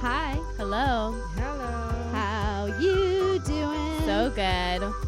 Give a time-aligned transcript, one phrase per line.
[0.00, 0.32] Hi.
[0.56, 1.12] Hello.
[1.36, 2.10] Hello.
[2.10, 4.00] How you doing?
[4.06, 4.99] So good.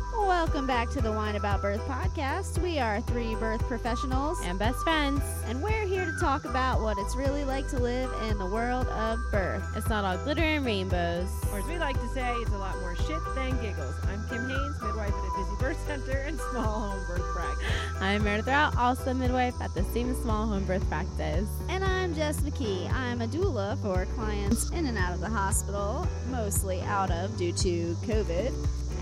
[0.43, 2.61] Welcome back to the Wine About Birth podcast.
[2.61, 5.23] We are three birth professionals, And best friends.
[5.47, 8.89] and we're here to talk about what it's really like to live in the world
[8.89, 9.65] of birth.
[9.77, 11.29] It's not all glitter and rainbows.
[11.53, 13.95] Or as we like to say, it's a lot more shit than giggles.
[14.09, 18.01] I'm Kim Haynes, midwife at a busy birth center and small home birth practice.
[18.01, 21.49] I'm Meredith Rao, also midwife at the same small home birth practice.
[21.69, 22.93] And I'm Jess McKee.
[22.93, 27.53] I'm a doula for clients in and out of the hospital, mostly out of due
[27.53, 28.53] to COVID,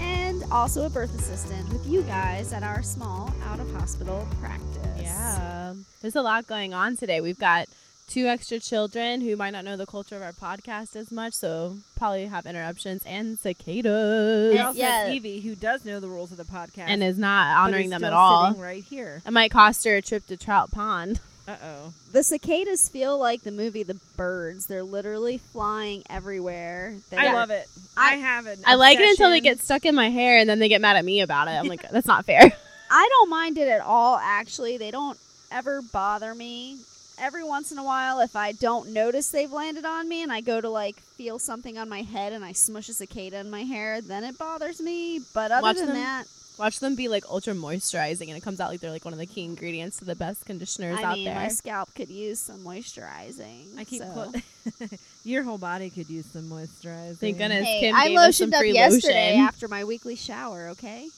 [0.01, 0.20] and
[0.51, 5.01] also a birth assistant with you guys at our small out of hospital practice.
[5.03, 5.75] Yeah.
[6.01, 7.21] There's a lot going on today.
[7.21, 7.69] We've got
[8.09, 11.77] two extra children who might not know the culture of our podcast as much, so
[11.97, 14.53] probably have interruptions and cicadas.
[14.53, 15.05] We And- also yeah.
[15.05, 16.87] have Evie, who does know the rules of the podcast.
[16.89, 18.47] and is not but honoring is them still at all.
[18.49, 19.23] Sitting right here.
[19.25, 21.21] It might cost her a trip to Trout Pond.
[21.51, 21.93] Uh oh.
[22.13, 24.67] The cicadas feel like the movie The Birds.
[24.67, 26.95] They're literally flying everywhere.
[27.11, 27.67] They I are- love it.
[27.97, 28.59] I- I, have it.
[28.67, 30.97] I like it until they get stuck in my hair and then they get mad
[30.97, 31.53] at me about it.
[31.53, 32.51] I'm like, that's not fair.
[32.91, 34.77] I don't mind it at all, actually.
[34.79, 35.19] They don't
[35.51, 36.79] ever bother me.
[37.21, 40.41] Every once in a while, if I don't notice they've landed on me and I
[40.41, 43.63] go to like feel something on my head and I smush a cicada in my
[43.63, 45.21] hair, then it bothers me.
[45.35, 46.27] But other Watch than them that,
[46.61, 49.19] Watch them be like ultra moisturizing and it comes out like they're like one of
[49.19, 51.35] the key ingredients to the best conditioners I out mean, there.
[51.35, 53.65] my scalp could use some moisturizing.
[53.79, 54.13] I keep so.
[54.13, 54.89] clo-
[55.25, 57.17] your whole body could use some moisturizing.
[57.17, 59.41] Thank goodness Hey, Kim I gave us lotioned some up free yesterday lotion.
[59.47, 60.69] after my weekly shower.
[60.69, 61.09] Okay.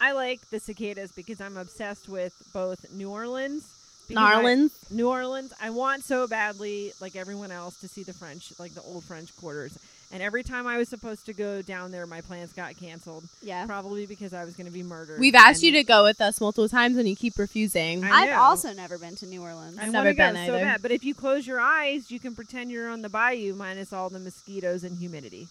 [0.00, 3.64] I like the cicadas because I'm obsessed with both New Orleans.
[4.06, 5.52] because I- New Orleans.
[5.60, 9.34] I want so badly, like everyone else, to see the French, like the old French
[9.38, 9.76] quarters.
[10.14, 13.24] And every time I was supposed to go down there, my plans got canceled.
[13.42, 13.66] Yeah.
[13.66, 15.18] Probably because I was going to be murdered.
[15.18, 18.04] We've asked And you to go with us multiple times and you keep refusing.
[18.04, 19.76] I I've also never been to New Orleans.
[19.76, 20.64] I I've wanna never go been so either.
[20.64, 20.82] bad.
[20.82, 24.08] But if you close your eyes, you can pretend you're on the bayou minus all
[24.08, 25.48] the mosquitoes and humidity.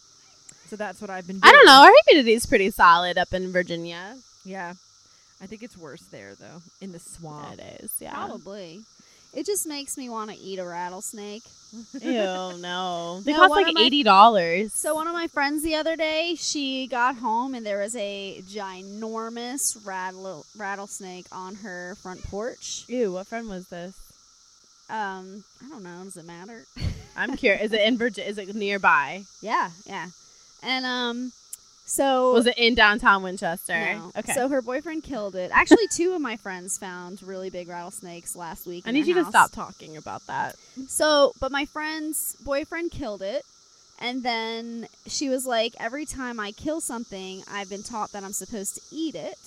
[0.69, 1.43] So that's what I've been doing.
[1.43, 1.81] I don't know.
[1.81, 4.15] Our humidity is pretty solid up in Virginia.
[4.45, 4.75] Yeah.
[5.41, 7.59] I think it's worse there, though, in the swamp.
[7.59, 8.13] It is, yeah.
[8.13, 8.83] Probably.
[9.33, 11.43] It just makes me want to eat a rattlesnake.
[12.01, 12.11] Ew,
[12.59, 13.19] no.
[13.21, 14.73] They No, cost like my- eighty dollars.
[14.73, 18.41] So one of my friends the other day, she got home and there was a
[18.47, 22.83] ginormous rattle, rattlesnake on her front porch.
[22.87, 23.95] Ew, what friend was this?
[24.89, 26.03] Um, I don't know.
[26.03, 26.65] Does it matter?
[27.15, 27.63] I'm curious.
[27.65, 28.29] Is it in Virginia?
[28.29, 29.23] Is it nearby?
[29.41, 30.07] yeah, yeah.
[30.61, 31.31] And um,
[31.93, 33.93] so Was it in downtown Winchester?
[33.93, 34.11] No.
[34.17, 34.33] Okay.
[34.33, 35.51] So her boyfriend killed it.
[35.53, 38.85] Actually, two of my friends found really big rattlesnakes last week.
[38.87, 40.55] I need you to stop talking about that.
[40.87, 43.45] So, but my friend's boyfriend killed it.
[43.99, 48.33] And then she was like, every time I kill something, I've been taught that I'm
[48.33, 49.37] supposed to eat it.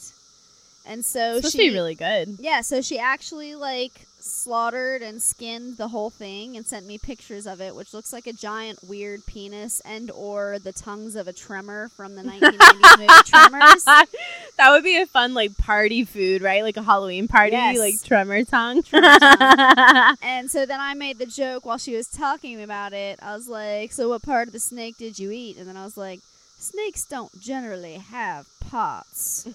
[0.87, 2.37] And so It's supposed she to be really good.
[2.39, 7.47] Yeah, so she actually like slaughtered and skinned the whole thing and sent me pictures
[7.47, 11.33] of it, which looks like a giant weird penis and or the tongues of a
[11.33, 13.85] tremor from the 1990s movie Tremors.
[14.57, 16.63] that would be a fun like party food, right?
[16.63, 17.79] Like a Halloween party, Yes.
[17.79, 18.83] like tremor tongue.
[18.83, 20.17] Tremor tongue.
[20.23, 23.19] And so then I made the joke while she was talking about it.
[23.23, 25.85] I was like, "So what part of the snake did you eat?" And then I
[25.85, 26.21] was like,
[26.59, 29.47] "Snakes don't generally have parts,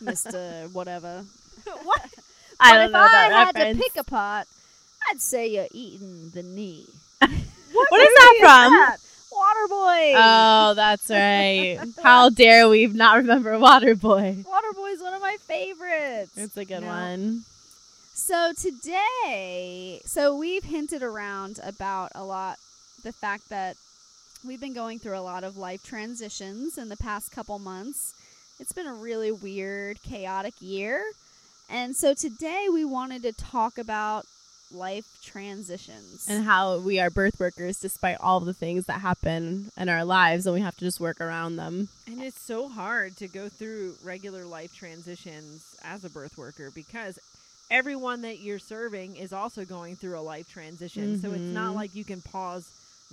[0.00, 1.24] Mister Whatever."
[1.82, 2.10] what?
[2.58, 3.78] But I don't if know I that had reference.
[3.78, 4.46] to pick a part,
[5.10, 6.86] I'd say you're eating the knee.
[7.20, 8.96] what is that from?
[9.36, 10.12] Waterboy.
[10.16, 11.78] Oh, that's right.
[12.02, 14.44] How dare we not remember Waterboy?
[14.44, 16.32] Waterboy's one of my favorites.
[16.36, 16.86] It's a good No.
[16.88, 17.42] one.
[18.14, 22.58] So today, so we've hinted around about a lot
[23.04, 23.76] the fact that
[24.44, 28.14] we've been going through a lot of life transitions in the past couple months.
[28.58, 31.04] It's been a really weird, chaotic year.
[31.68, 34.24] And so today we wanted to talk about
[34.72, 36.26] life transitions.
[36.28, 40.46] And how we are birth workers despite all the things that happen in our lives
[40.46, 41.88] and we have to just work around them.
[42.06, 47.18] And it's so hard to go through regular life transitions as a birth worker because
[47.70, 51.20] everyone that you're serving is also going through a life transition.
[51.20, 51.76] So it's not Mhm.
[51.76, 52.66] like you can pause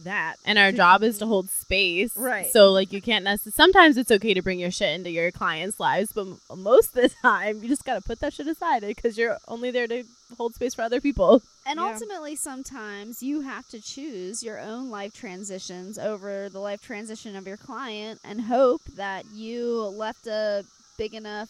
[0.04, 0.36] that.
[0.45, 2.16] And our job is to hold space.
[2.18, 2.51] Right.
[2.51, 3.54] So, like, you can't necessarily.
[3.54, 7.04] Sometimes it's okay to bring your shit into your clients' lives, but m- most of
[7.04, 9.88] the time, you just got to put that shit aside eh, because you're only there
[9.88, 10.04] to
[10.38, 11.42] hold space for other people.
[11.66, 11.94] And Yeah.
[11.94, 17.48] ultimately, sometimes you have to choose your own life transitions over the life transition of
[17.48, 20.66] your client and hope that you left a
[20.98, 21.50] big enough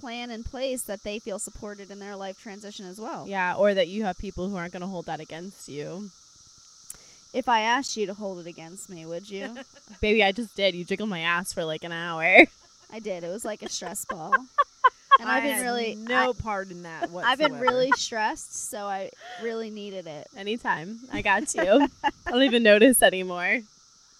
[0.00, 3.26] plan in place that they feel supported in their life transition as well.
[3.28, 3.54] Yeah.
[3.54, 6.10] Or that you have people who aren't going to hold that against you.
[7.36, 9.54] If I asked you to hold it against me, would you?
[10.00, 10.74] Baby, I just did.
[10.74, 12.22] You jiggled my ass for like an hour.
[12.90, 13.24] I did.
[13.24, 14.34] It was like a stress ball.
[15.18, 17.26] And I I've been had really no part in that whatsoever.
[17.26, 19.08] I, I've been really stressed, so I
[19.42, 20.26] really needed it.
[20.36, 20.98] Anytime.
[21.10, 21.88] I got you.
[22.04, 23.60] I don't even notice anymore.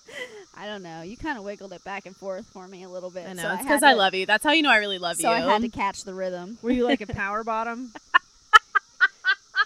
[0.57, 1.03] I don't know.
[1.03, 3.29] You kind of wiggled it back and forth for me a little bit.
[3.29, 4.25] I know so it's because I to- love you.
[4.25, 5.39] That's how you know I really love So you.
[5.43, 6.57] So I had to catch the rhythm.
[6.63, 7.93] Were you like a power bottom?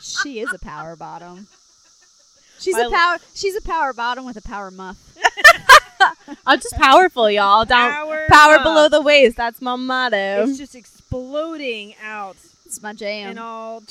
[0.00, 1.46] She is a power bottom.
[2.60, 3.18] She's My- a power.
[3.34, 4.96] She's a power bottom with a power muff.
[6.46, 7.64] I'm just powerful, y'all.
[7.64, 9.36] Down Power power below the waist.
[9.36, 10.44] That's my motto.
[10.48, 13.30] It's just exploding out It's my jam.
[13.30, 13.82] and all.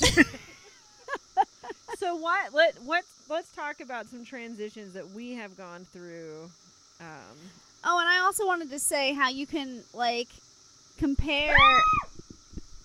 [1.98, 2.52] so what?
[2.54, 3.04] Let what?
[3.28, 6.50] Let's talk about some transitions that we have gone through.
[7.00, 7.06] Um,
[7.82, 10.28] Oh, and I also wanted to say how you can like
[10.98, 11.54] compare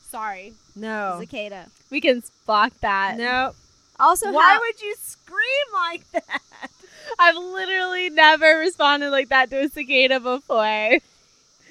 [0.10, 0.54] Sorry.
[0.76, 1.68] no, cicada.
[1.90, 3.18] We can block that.
[3.18, 3.54] no.
[4.00, 6.42] Also, Why how, would you scream like that?
[7.20, 11.00] I've literally never responded like that to a cicada before.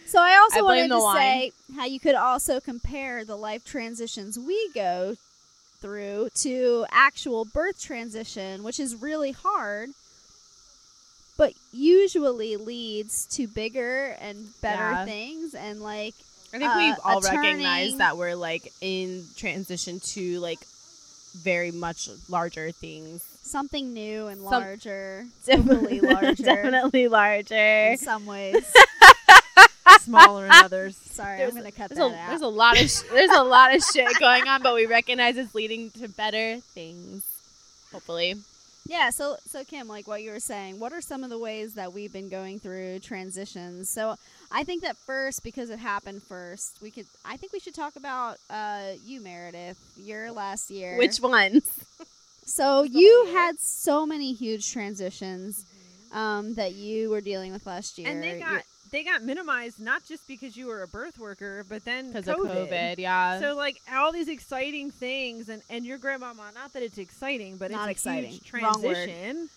[0.07, 1.17] so I also I wanted to wine.
[1.17, 5.17] say how you could also compare the life transitions we go
[5.81, 9.91] through to actual birth transition, which is really hard,
[11.37, 15.05] but usually leads to bigger and better Yeah.
[15.05, 16.15] things and like
[16.53, 20.61] I think Uh, we've all recognized that we're like in transition to like
[21.35, 23.23] very much larger things.
[23.43, 27.55] something new and Some- larger, Definitely larger Definitely larger.
[27.93, 28.65] in some ways.
[30.01, 30.97] Smaller than others.
[30.97, 32.29] Sorry, There's I'm gonna cut that a, out.
[32.29, 35.37] there's a lot of sh- there's a lot of shit going on, but we recognize
[35.37, 37.23] it's leading to better things.
[37.93, 38.35] Hopefully,
[38.87, 41.75] Yeah, so so Kim, like what you were saying, what are some of the ways
[41.75, 43.89] that we've been going through transitions?
[43.89, 44.17] So
[44.51, 47.07] I think that first, because it happened first, we could.
[47.25, 50.99] I think we should talk about uh, you, Meredith, your last year.
[50.99, 51.67] which ones?
[52.45, 55.65] so you had so many huge transitions
[56.13, 58.09] um, that you were dealing with last year.
[58.09, 58.65] And they got
[58.95, 62.37] they got minimized not just because you were a birth worker, but then Because of
[62.37, 63.41] COVID, yeah.
[63.41, 66.53] So like all these exciting things, and and your grandmama.
[66.55, 68.31] Not that it's exciting, but Not it's a exciting.
[68.31, 69.49] huge transition.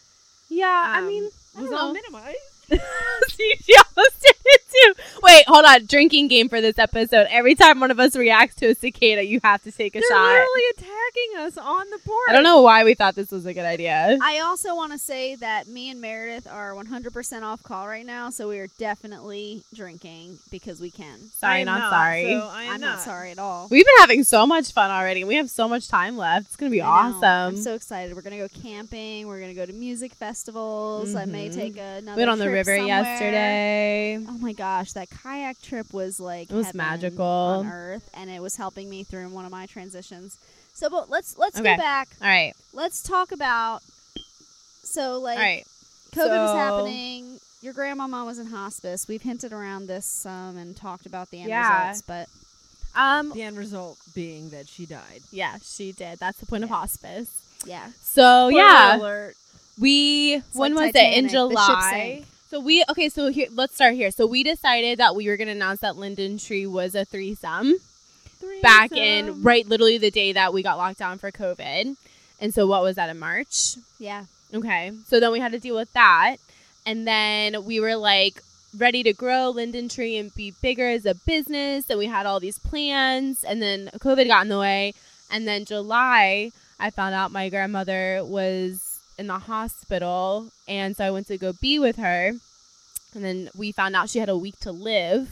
[0.49, 1.93] yeah, I um, mean, I was don't all know.
[1.93, 2.37] minimized.
[3.29, 4.35] She almost did
[5.23, 5.85] Wait, hold on.
[5.85, 7.27] Drinking game for this episode.
[7.29, 10.05] Every time one of us reacts to a cicada, you have to take a shot.
[10.09, 10.23] They're shot.
[10.29, 12.17] literally attacking us on the porch.
[12.29, 14.17] I don't know why we thought this was a good idea.
[14.21, 18.29] I also want to say that me and Meredith are 100% off call right now,
[18.29, 21.19] so we are definitely drinking because we can.
[21.37, 22.25] Sorry, not, not, sorry.
[22.25, 23.67] so I am I'm not sorry at all.
[23.69, 26.47] We've been having so much fun already, and we have so much time left.
[26.47, 27.15] It's gonna be I know.
[27.17, 27.55] awesome.
[27.55, 28.15] I'm so excited.
[28.15, 29.27] We're gonna go camping.
[29.27, 31.15] We're gonna go to music festivals.
[31.15, 31.55] I may Mhm.
[31.55, 32.15] take another.
[32.15, 32.87] we went on the river somewhere.
[32.87, 34.25] yesterday.
[34.27, 37.25] Oh my gosh, that kayak trip was like It was magical.
[37.25, 40.37] on earth, and it was helping me through one of my transitions.
[40.73, 41.71] So, but let's let's Okay.
[41.75, 42.09] go back.
[42.21, 43.81] All right, Let's talk about.
[44.83, 45.65] So, like, all right.
[46.13, 47.39] COVID was happening.
[47.61, 49.07] Your grandmama was in hospice.
[49.07, 51.87] We've hinted around this some and talked about the end Yeah.
[51.89, 52.29] results, but
[52.95, 55.21] Um, The end result being that she died.
[55.31, 56.17] yeah, she did.
[56.19, 57.29] That's the point of hospice.
[57.65, 59.35] yeah, So Spoiler yeah, alert.
[59.77, 61.37] we It's when like was it in Titanic, the
[61.67, 62.23] ship July?
[62.49, 63.09] So we okay.
[63.09, 64.11] So here, let's start here.
[64.11, 67.75] So we decided that we were gonna announce that Linden Tree was a threesome.
[68.61, 71.95] back in right literally the day that we got locked down for COVID.
[72.39, 73.75] And so what was that in March?
[73.99, 74.25] yeah.
[74.53, 74.91] Okay.
[75.07, 76.37] So then we had to deal with that.
[76.85, 78.41] And then we were like
[78.77, 81.89] ready to grow Linden Tree and be bigger as a business.
[81.89, 83.43] And we had all these plans.
[83.43, 84.93] And then COVID got in the way.
[85.29, 88.86] And then July, I found out my grandmother was
[89.17, 90.47] in the hospital.
[90.67, 92.31] And so I went to go be with her.
[93.15, 95.29] And then we found out she had a week to live.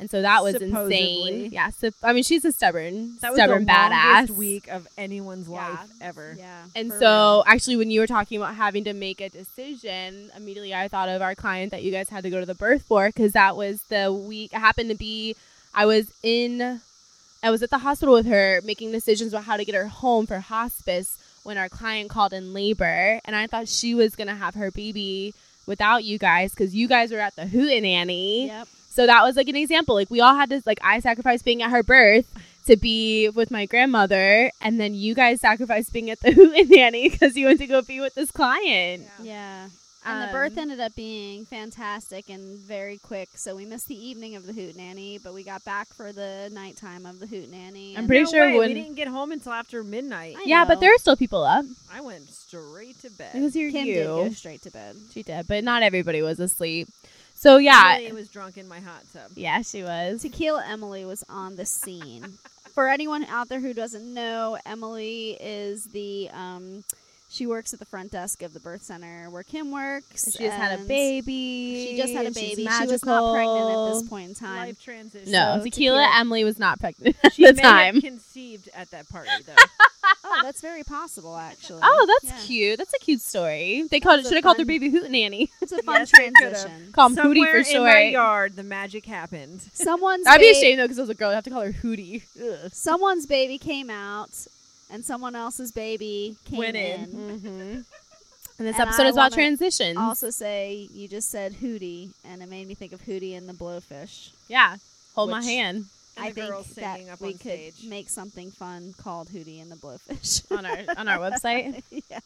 [0.00, 1.22] And so that was Supposedly.
[1.40, 1.52] insane.
[1.52, 1.70] Yeah.
[1.70, 4.30] So, I mean, she's a stubborn, That was stubborn the badass.
[4.30, 5.70] week of anyone's Yeah.
[5.70, 6.36] life ever.
[6.38, 6.66] Yeah.
[6.76, 7.44] And so, real.
[7.48, 11.20] actually, when you were talking about having to make a decision, immediately I thought of
[11.20, 13.82] our client that you guys had to go to the birth for because that was
[13.88, 14.52] the week.
[14.52, 15.34] It happened to be,
[15.74, 16.80] I was in,
[17.42, 20.26] I was at the hospital with her making decisions about how to get her home
[20.28, 23.20] for hospice when our client called in labor.
[23.24, 25.32] And I thought she was going to have her baby
[25.66, 28.46] without you guys because you guys were at the Hootenanny.
[28.48, 28.68] Yep.
[28.90, 29.94] So that was like an example.
[29.94, 32.30] Like we all had to like I sacrificed being at her birth
[32.66, 37.34] to be with my grandmother, and then you guys sacrificed being at the Hootenanny because
[37.34, 39.06] you went to go be with this client.
[39.22, 39.68] Yeah.
[40.08, 43.28] And the birth Um, ended up being fantastic and very quick.
[43.36, 47.04] So we missed the evening of the Hootenanny, but we got back for the nighttime
[47.06, 47.96] of the Hootenanny.
[47.96, 50.36] I'm pretty No sure way, when- we didn't get home until after midnight.
[50.38, 53.32] I Yeah, but there are still people up I went straight to bed.
[53.34, 53.94] because you're Kim you.
[53.94, 54.96] did go straight to bed.
[55.12, 56.88] She did, but not everybody was asleep.
[57.34, 59.30] So yeah, Emily was drunk in my hot tub.
[59.36, 60.22] yeah, she was.
[60.22, 62.38] Tequila Emily was on the scene.
[62.74, 66.84] For anyone out there who doesn't know, Emily is the um,
[67.30, 70.32] she works at the front desk of the birth center where Kim works.
[70.32, 71.86] She just had a baby.
[71.90, 72.68] She just had a She's baby.
[72.70, 74.66] She was not pregnant at this point in time.
[74.68, 75.30] Life transition.
[75.32, 75.70] No, So tequila,
[76.02, 77.94] tequila- Emily was not pregnant at she the may time.
[77.96, 79.54] have conceived at that party though.
[80.24, 81.80] Oh, that's very possible, actually.
[81.82, 82.46] Oh, that's Yeah.
[82.46, 82.78] cute.
[82.78, 83.84] That's a cute story.
[83.90, 84.22] They called it.
[84.22, 85.48] That's a Should have called their baby Hootenanny.
[85.60, 86.92] It's a fun Yes, transition.
[86.92, 89.60] Call him Hootie Somewhere for in my yard, the magic happened.
[89.74, 91.30] Someone's I'd be ashamed though because I was a girl.
[91.30, 92.22] I have to call her Hootie.
[92.40, 92.70] Ugh.
[92.72, 94.30] someone's baby came out,
[94.90, 97.00] and someone else's baby came Went in.
[97.02, 97.08] in.
[97.08, 97.48] Mm-hmm.
[98.60, 99.96] And this And episode I is about wanna transitions.
[99.98, 103.52] Also, say you just said Hootie, and it made me think of Hootie and the
[103.52, 104.30] Blowfish.
[104.48, 104.76] yeah.
[105.14, 107.84] Hold my hand I think that up we on could stage.
[107.88, 111.82] make something fun called Hootie and the Blowfish on our on our website.
[112.10, 112.18] yeah.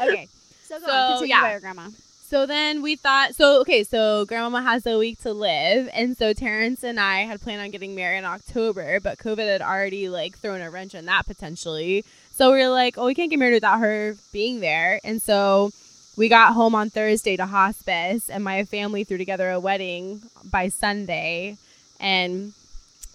[0.00, 0.28] okay.
[0.64, 1.12] So go So, on.
[1.18, 1.40] Continue yeah.
[1.42, 1.88] by your grandma.
[2.28, 6.34] So then we thought, so okay, so Grandmama has a week to live, and so
[6.34, 10.36] Terrence and I had planned on getting married in October, but COVID had already like
[10.36, 12.04] thrown a wrench in that potentially.
[12.30, 15.70] So we were like, oh, we can't get married without her being there, and so
[16.18, 20.68] we got home on Thursday to hospice, and my family threw together a wedding by
[20.68, 21.56] Sunday,
[21.98, 22.52] and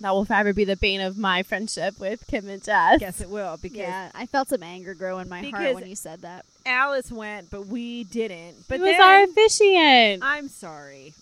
[0.03, 3.01] that will forever be the bane of my friendship with Kim and Jess.
[3.01, 5.95] Yes, it will because Yeah, I felt some anger grow in my heart when you
[5.95, 6.45] said that.
[6.65, 8.67] Alice went, but we didn't.
[8.69, 10.23] But it was then, our officiant.
[10.23, 11.13] I'm sorry.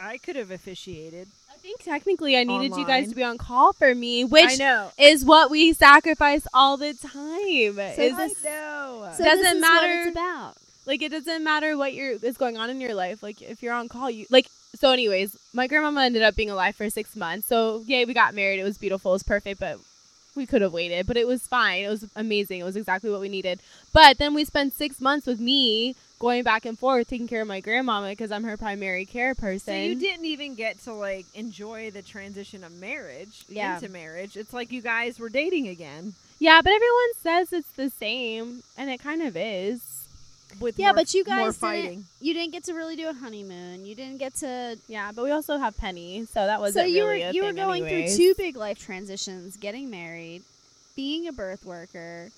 [0.00, 1.28] I, could have officiated.
[1.52, 4.54] I think technically I needed you guys to be on call for me, which I
[4.56, 4.90] know.
[4.98, 7.12] is what we sacrifice all the time.
[7.96, 9.12] So is this- know.
[9.16, 10.56] So Doesn't this is matter- what it's about.
[10.90, 13.22] Like it doesn't matter what you're is going on in your life.
[13.22, 14.46] Like if you're on call, you like.
[14.74, 17.46] So, anyways, my grandmama ended up being alive for six months.
[17.48, 18.60] So, yay, we got married.
[18.60, 19.10] It was beautiful.
[19.12, 19.78] It was perfect, but
[20.36, 21.06] we could have waited.
[21.06, 21.84] But it was fine.
[21.84, 22.60] It was amazing.
[22.60, 23.60] It was exactly what we needed.
[23.92, 27.48] But then we spent six months with me going back and forth taking care of
[27.48, 29.74] my grandmama because I'm her primary care person.
[29.74, 33.74] So you didn't even get to like enjoy the transition of marriage Yeah.
[33.76, 34.36] into marriage.
[34.36, 38.88] It's like you guys were dating again Yeah, but everyone says it's the same, and
[38.90, 39.80] it kind of is.
[40.58, 43.12] With Yeah, more, but you more guys Didn't, you didn't get to really do a
[43.12, 43.86] honeymoon.
[43.86, 44.78] You didn't get to.
[44.88, 47.44] Yeah, but we also have Penny, so that was so you really were a you
[47.44, 48.16] were going anyways.
[48.16, 50.42] through two big life transitions: getting married,
[50.96, 52.30] being a birth worker,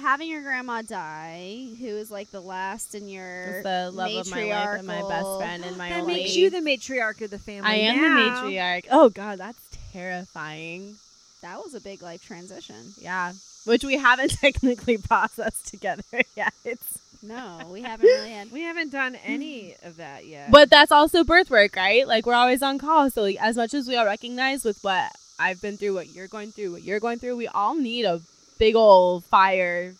[0.00, 4.30] having your grandma die, who is like the last in your Just the love of
[4.30, 6.14] my life and my best friend and my That only.
[6.14, 7.70] makes you the matriarch of the family.
[7.70, 8.44] I am now.
[8.44, 8.84] the matriarch.
[8.90, 9.58] Oh God, that's
[9.92, 10.96] terrifying.
[11.42, 12.94] That was a big life transition.
[12.98, 13.32] Yeah,
[13.64, 16.02] which we haven't technically processed together
[16.36, 16.54] yet.
[16.64, 18.50] It's No, we haven't really had.
[18.50, 20.50] We haven't done any of that yet.
[20.50, 22.06] but that's also birth work, right?
[22.06, 25.12] Like we're always on call, so like, as much as we all recognize with what
[25.38, 28.20] I've been through, what you're going through, what you're going through, we all need a
[28.58, 29.94] big old fire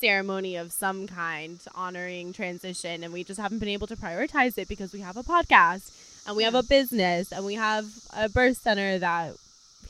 [0.00, 4.68] ceremony of some kind honoring transition and we just haven't been able to prioritize it
[4.68, 5.90] because we have a podcast
[6.26, 7.84] and we have a business and we have
[8.16, 9.34] a birth center that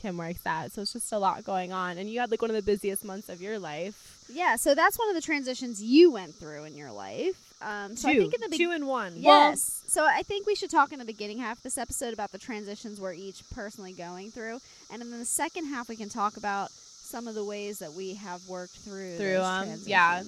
[0.01, 0.71] Kim works at.
[0.71, 1.97] So it's just a lot going on.
[1.97, 4.25] And you had like one of the busiest months of your life.
[4.31, 7.35] Yeah, so that's one of the transitions you went through in your life.
[7.61, 9.13] Um, so two, I think in the two and one.
[9.17, 9.83] Yes.
[9.87, 12.37] so I think we should talk in the beginning half of this episode about the
[12.37, 16.71] transitions we're each personally going through, and in the second half we can talk about
[16.71, 20.23] some of the ways that we have worked through Through, um, yeah.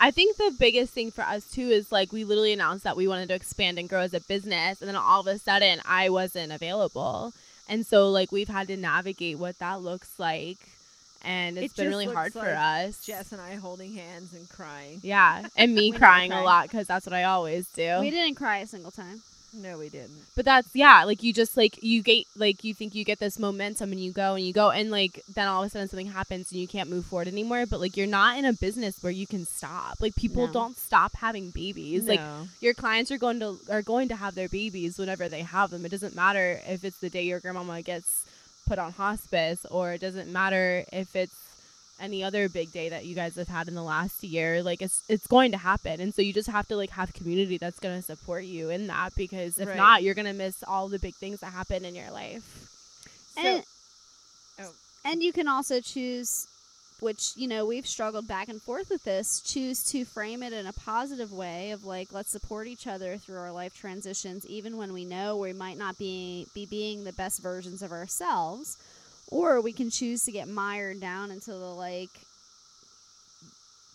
[0.00, 3.06] I think the biggest thing for us too is like we literally announced that we
[3.06, 6.10] wanted to expand and grow as a business, and then all of a sudden I
[6.10, 7.32] wasn't available,
[7.68, 10.58] and so like we've had to navigate what that looks like,
[11.22, 13.04] and it's It been really looks hard for us.
[13.04, 15.00] Jess and I holding hands and crying.
[15.02, 17.98] Yeah, and me We never crying a lot because that's what I always do.
[18.00, 19.22] We didn't cry a single time.
[19.56, 20.10] No, we didn't.
[20.34, 23.38] But that's yeah, like you just like you get like you think you get this
[23.38, 26.08] momentum and you go and you go and like then all of a sudden something
[26.08, 27.64] happens and you can't move forward anymore.
[27.66, 30.00] But like you're not in a business where you can stop.
[30.00, 30.52] Like people No.
[30.52, 32.08] don't stop having babies.
[32.08, 32.20] Like
[32.60, 35.84] your clients are going to are going to have their babies whenever they have them.
[35.86, 38.26] It doesn't matter if it's the day your grandmama gets
[38.66, 41.34] put on hospice or it doesn't matter if it's
[42.00, 45.02] any other big day that you guys have had in the last year like it's
[45.08, 47.96] it's going to happen and so you just have to like have community that's going
[47.96, 49.76] to support you in that because if Right.
[49.76, 52.42] not you're going to miss all the big things that happen in your life
[53.36, 53.64] And
[54.60, 54.72] oh.
[55.04, 56.46] and you can also choose
[57.00, 60.66] which, you know, we've struggled back and forth with this, choose to frame it in
[60.66, 64.92] a positive way of like let's support each other through our life transitions even when
[64.92, 68.76] we know we might not be be being the best versions of ourselves.
[69.30, 72.10] Or we can choose to get mired down into the like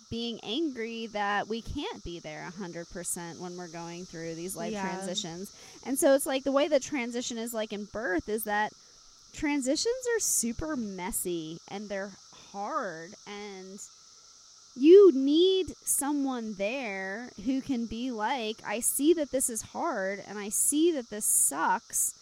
[0.09, 4.81] being angry that we can't be there 100% when we're going through these life Yeah.
[4.81, 5.51] transitions.
[5.85, 8.73] And so it's like the way that transition is like in birth is that
[9.33, 12.11] transitions are super messy and they're
[12.51, 13.79] hard and
[14.75, 20.39] you need someone there who can be like I see that this is hard and
[20.39, 22.13] I see that this sucks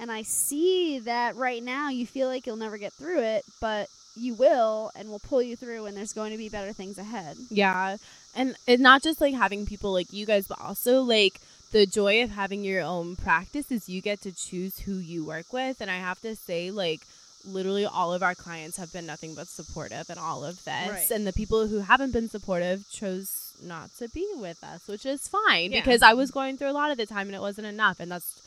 [0.00, 3.88] and I see that right now you feel like you'll never get through it but
[4.16, 7.36] you will and we'll pull you through and there's going to be better things ahead.
[7.50, 7.96] yeah
[8.34, 11.40] and it's not just like having people like you guys but also like
[11.72, 15.52] the joy of having your own practice is you get to choose who you work
[15.52, 17.02] with and i have to say like
[17.46, 20.88] literally all of our clients have been nothing but supportive in all of this.
[20.90, 21.10] Right.
[21.10, 25.26] And the people who haven't been supportive chose not to be with us, which is
[25.26, 25.80] fine Yeah.
[25.80, 27.98] because I was going through a lot of the time and it wasn't enough.
[27.98, 28.42] And that's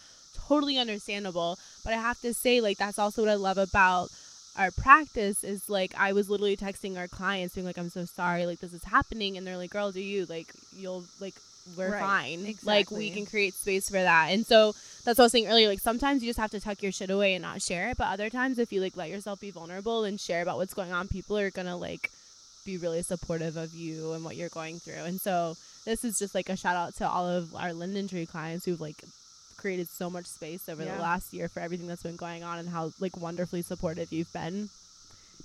[0.48, 1.58] totally understandable.
[1.84, 4.10] But I have to say, like, that's also what I love about
[4.56, 8.46] our practice is like I was literally texting our clients being like, I'm so sorry,
[8.46, 10.48] like this is happening and they're like, Girl, do you like
[10.78, 11.34] you'll like
[11.78, 12.00] we're Right.
[12.00, 12.56] fine.
[12.64, 14.28] Like we can create space for that.
[14.32, 14.74] And so
[15.06, 15.68] that's what I was saying earlier.
[15.70, 17.98] Like sometimes you just have to tuck your shit away and not share it.
[17.98, 20.92] But other times if you like let yourself be vulnerable and share about what's going
[20.92, 22.12] on, people are gonna like
[22.64, 25.04] be really supportive of you and what you're going through.
[25.06, 28.26] And so this is just like a shout out to all of our Linden Tree
[28.28, 29.02] clients who've like
[29.64, 30.96] created so much space over Yeah.
[30.98, 34.32] the last year for everything that's been going on and how like wonderfully supportive you've
[34.34, 34.70] been.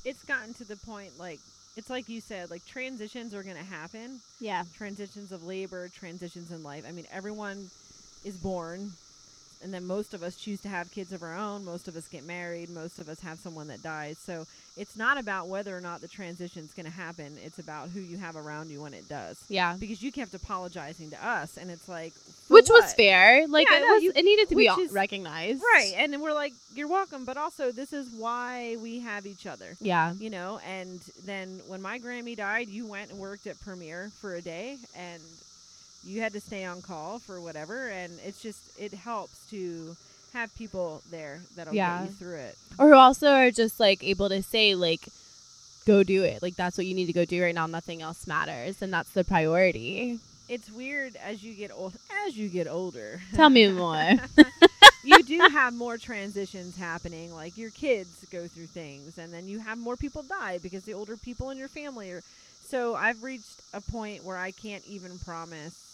[0.04, 1.38] It's gotten to the point like
[1.76, 4.18] it's like you said, like transitions are gonna happen.
[4.40, 4.64] Yeah.
[4.76, 6.84] Transitions of labor, transitions in life.
[6.86, 7.70] I mean, everyone
[8.24, 8.90] is born
[9.62, 11.64] and then most of us choose to have kids of our own.
[11.64, 12.70] Most of us get married.
[12.70, 14.18] Most of us have someone that dies.
[14.18, 14.46] So
[14.76, 17.36] it's not about whether or not the transition is going to happen.
[17.44, 19.36] It's about who you have around you when it does.
[19.48, 19.76] Yeah.
[19.78, 22.12] Because you kept apologizing to us, and it's like,
[22.48, 23.46] Which was fair.
[23.48, 25.62] Like Yeah, it no, was you- it needed to be is- recognized.
[25.74, 25.92] right?
[25.96, 29.76] And then we're like, you're welcome, but also this is why we have each other.
[29.80, 30.12] Yeah.
[30.18, 34.34] you know and then when my grammy died you went and worked at premiere for
[34.34, 35.20] a day and
[36.04, 39.96] you had to stay on call for whatever and it's just it helps to
[40.32, 42.00] have people there that'll Yeah.
[42.00, 42.56] get you through it.
[42.78, 45.08] Or who also are just like able to say like
[45.86, 46.42] go do it.
[46.42, 47.66] Like that's what you need to go do right now.
[47.66, 50.18] Nothing else matters and that's the priority.
[50.48, 51.94] It's weird as you get old
[52.26, 53.20] as you get older.
[53.34, 54.14] Tell me more.
[55.04, 57.32] You do have more transitions happening.
[57.32, 60.92] Like your kids go through things and then you have more people die because the
[60.92, 62.22] older people in your family are
[62.66, 65.87] so i've reached a point where i can't even promise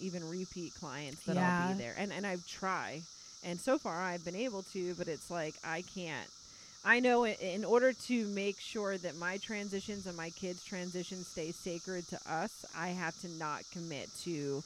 [0.00, 3.00] even repeat clients that i'll be there and and i try
[3.44, 6.28] and so far i've been able to but it's like i can't
[6.84, 11.50] i know in order to make sure that my transitions and my kids transitions stay
[11.52, 14.62] sacred to us i have to not commit to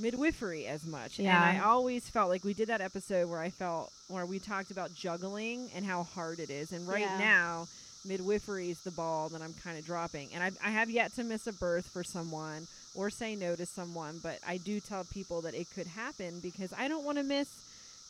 [0.00, 1.18] midwifery as much.
[1.18, 1.36] Yeah.
[1.48, 4.70] And I always felt like we did that episode where I felt where we talked
[4.72, 6.72] about juggling and how hard it is.
[6.72, 7.18] And right Yeah.
[7.18, 7.68] now,
[8.04, 10.30] midwifery is the ball that I'm kind of dropping.
[10.34, 13.66] And I, I have yet to miss a birth for someone or say no to
[13.66, 17.24] someone, but I do tell people that it could happen because I don't want to
[17.24, 17.48] miss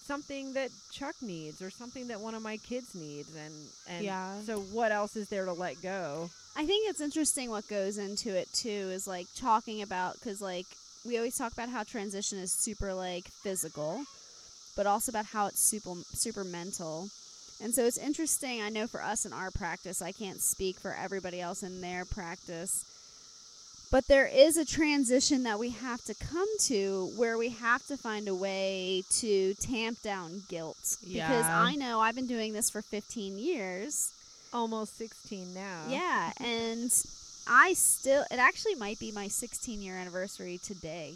[0.07, 3.55] something that Chuck needs or something that one of my kids needs and
[3.89, 4.41] and Yeah.
[4.43, 6.29] so what else is there to let go?
[6.57, 10.67] I think it's interesting what goes into it too is like talking about because like
[11.07, 14.05] we always talk about how transition is super like physical,
[14.77, 17.09] but also about how it's super super mental.
[17.63, 18.61] And so it's interesting.
[18.61, 22.05] I know for us in our practice, I can't speak for everybody else in their
[22.05, 22.85] practice,
[23.95, 27.97] but there is a transition that we have to come to where we have to
[27.97, 30.97] find a way to tamp down guilt.
[31.07, 31.29] Yeah.
[31.29, 34.11] Because I know I've been doing this for 15 years.
[34.53, 35.83] Almost 16 now.
[35.89, 36.91] Yeah, and
[37.47, 41.15] I still it actually might be my 16 year anniversary today.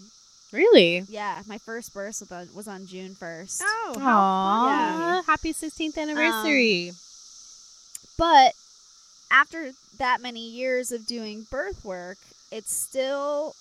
[0.52, 3.60] really Yeah, my first birth was on, was on June 1st.
[3.64, 5.14] Oh, how Aww.
[5.16, 5.24] fun.
[5.24, 6.92] happy 16th um, anniversary
[8.16, 8.52] But
[9.32, 12.18] after that many years of doing birth work,
[12.50, 13.54] it's still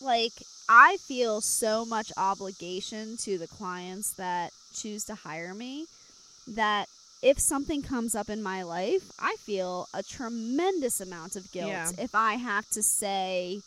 [0.00, 0.32] like
[0.68, 5.86] I feel so much obligation to the clients that choose to hire me
[6.48, 6.88] that
[7.22, 11.90] if something comes up in my life, I feel a tremendous amount of guilt Yeah.
[11.98, 13.60] if I have to say,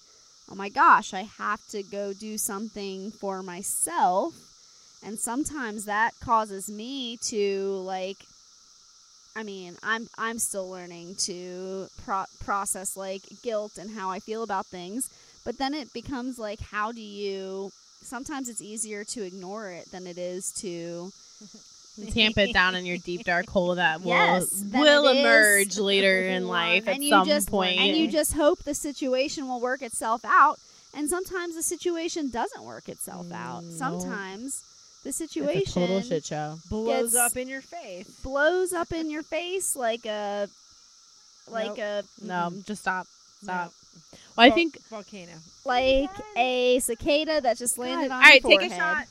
[0.50, 4.34] "Oh my gosh, I have to go do something for myself."
[5.04, 8.26] And sometimes that causes me to like
[9.38, 14.42] I mean, I'm I'm still learning to pro- process like guilt and how I feel
[14.42, 15.10] about things,
[15.46, 17.72] but then it becomes like how do you
[18.02, 21.12] sometimes it's easier to ignore it than it is to
[22.12, 25.20] tamp it down in your deep dark hole that will Yes, will is.
[25.20, 28.74] emerge later in life at and you some just point and you just hope the
[28.74, 30.60] situation will work itself out
[30.96, 33.64] and sometimes the situation doesn't work itself out.
[33.64, 33.72] Mm.
[33.72, 34.64] Sometimes
[35.08, 38.08] the it's a situation total shit show blows Gets- up in your face.
[38.24, 40.48] blows up in your face like a
[41.50, 41.80] like Nope.
[41.80, 43.08] a no just stop
[43.42, 44.18] stop No.
[44.36, 45.32] well i Vol- think volcano.
[45.66, 48.78] like a cicada that just landed on all right your take a forehead.
[48.98, 49.08] shot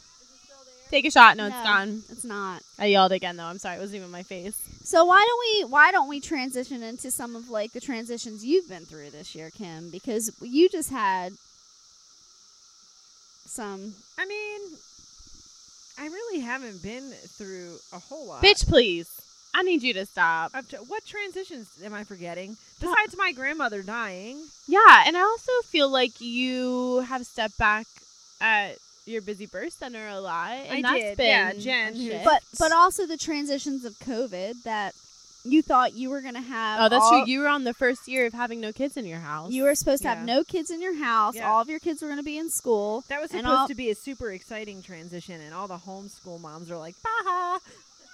[0.91, 1.63] take a shot no, it's No.
[1.65, 2.63] gone It's not.
[2.79, 4.55] i yelled again though i'm sorry it wasn't even my face
[4.85, 8.69] So why don't we why don't we transition into some of like the transitions you've
[8.69, 9.91] been through this year, Kim?
[9.91, 11.33] Because you just had
[13.47, 14.61] some I mean,
[15.99, 18.43] I really haven't been through a whole lot.
[18.43, 19.11] bitch please
[19.55, 22.57] i need you to stop Up to, what transitions am I forgetting?
[22.79, 24.37] Besides my grandmother dying.
[24.69, 27.87] Yeah, and I also feel like you have stepped back
[28.41, 30.51] at your busy birth center a lot.
[30.53, 31.53] And I that's did, Been yeah,
[31.93, 32.21] Jen.
[32.23, 34.95] But but also the transitions of COVID that
[35.53, 36.81] you thought you were gonna have.
[36.81, 37.31] oh, that's all- true.
[37.33, 39.53] You were on the first year of having no kids in your house.
[39.53, 41.35] You were supposed to have no kids in your house.
[41.35, 41.51] Yeah.
[41.51, 43.05] All of your kids were going to be in school.
[43.09, 46.71] That was supposed all- to be a super exciting transition, and all the homeschool moms
[46.71, 47.59] are like, "Bah!"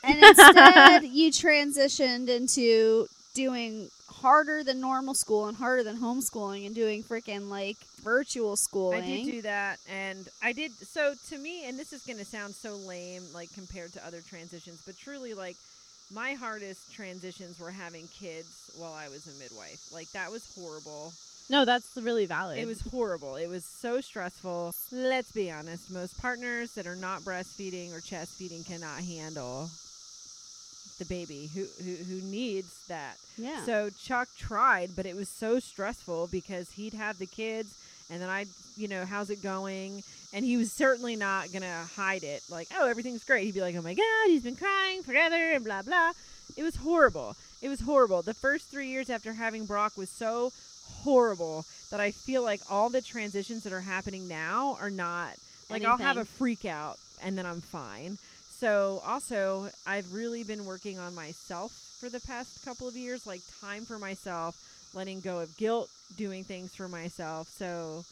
[0.04, 6.74] And instead, you transitioned into doing harder than normal school and harder than homeschooling and
[6.74, 9.02] doing freaking like virtual schooling.
[9.02, 10.72] I did do that, and I did.
[10.86, 14.20] So to me, and this is going to sound so lame, like compared to other
[14.28, 15.56] transitions, but truly, like
[16.12, 19.92] my hardest transitions were having kids while I was a midwife.
[19.92, 21.12] Like that was horrible.
[21.50, 22.58] no, that's really valid.
[22.58, 23.36] It was horrible.
[23.36, 24.74] It was so stressful.
[24.90, 25.90] Let's be honest.
[25.90, 29.68] Most partners that are not breastfeeding or chest feeding cannot handle
[30.98, 33.16] the baby who who, who needs that.
[33.36, 33.64] Yeah.
[33.64, 37.74] So Chuck tried, but it was so stressful because he'd have the kids
[38.10, 40.02] and then I'd, you know, how's it going?
[40.34, 42.42] And he was certainly not going to hide it.
[42.50, 43.44] Like, oh, everything's great.
[43.44, 46.12] He'd be like, oh my God, he's been crying forever and blah, blah.
[46.56, 47.36] It was horrible.
[47.60, 48.22] It was horrible.
[48.22, 50.52] The first three years after having Brock was so
[51.04, 55.34] horrible that I feel like all the transitions that are happening now are not
[55.70, 56.36] like I'll have a Anything.
[56.38, 58.18] freak out and then I'm fine.
[58.58, 63.40] So also I've really been working on myself for the past couple of years, like
[63.60, 64.56] time for myself,
[64.94, 67.48] letting go of guilt, doing things for myself.
[67.56, 68.04] So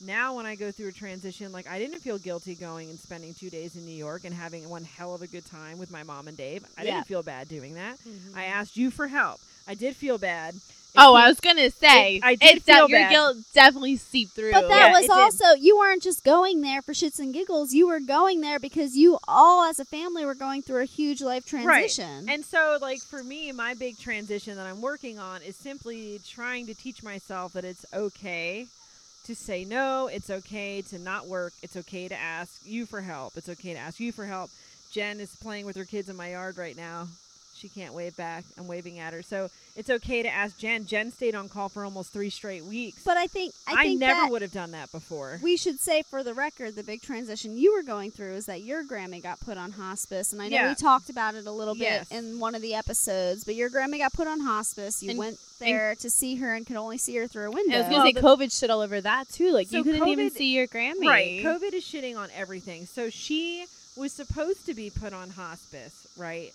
[0.00, 3.34] now when I go through a transition, like I didn't feel guilty going and spending
[3.34, 6.02] two days in New York and having one hell of a good time with my
[6.02, 6.64] mom and Dave.
[6.78, 6.94] I Yeah.
[6.94, 7.98] didn't feel bad doing that.
[8.00, 8.34] Mhm.
[8.36, 9.40] I asked you for help.
[9.66, 10.54] I did feel bad.
[10.94, 13.10] It Oh, came- I was gonna say, It- I did it's that feel your bad.
[13.10, 14.52] guilt definitely seeped through.
[14.52, 15.10] But that Yeah, was it did.
[15.44, 17.72] also you weren't just going there for shits and giggles.
[17.72, 21.20] You were going there because you all as a family were going through a huge
[21.22, 22.28] life transition.
[22.28, 26.66] And so, like, for me, my big transition that I'm working on is simply trying
[26.66, 28.66] to teach myself that it's okay
[29.26, 30.08] to say no.
[30.08, 31.52] It's okay to not work.
[31.62, 33.36] It's okay to ask you for help.
[33.36, 34.50] It's okay to ask you for help.
[34.90, 37.06] Jen is playing with her kids in my yard right now.
[37.60, 38.44] She can't wave back.
[38.58, 39.22] I'm waving at her.
[39.22, 40.86] So it's okay to ask Jen.
[40.86, 43.02] Jen stayed on call for almost three straight weeks.
[43.04, 45.38] but I think I I, think never would have done that before.
[45.42, 48.62] we should say for the record the big transition you were going through is that
[48.62, 50.68] your Grammy got put on hospice, and I know Yeah.
[50.70, 52.08] we talked about it a little Yes.
[52.08, 53.44] bit in one of the episodes.
[53.44, 55.02] But your Grammy got put on hospice.
[55.02, 57.74] You And- went there to see her and could only see her through a window.
[57.76, 59.52] I was gonna Well, say the- COVID shit all over that too.
[59.52, 61.04] Like So you couldn't even see your Grammy.
[61.04, 61.42] Right.
[61.44, 62.86] COVID is shitting on everything.
[62.86, 66.52] So she was supposed to be put on hospice, right?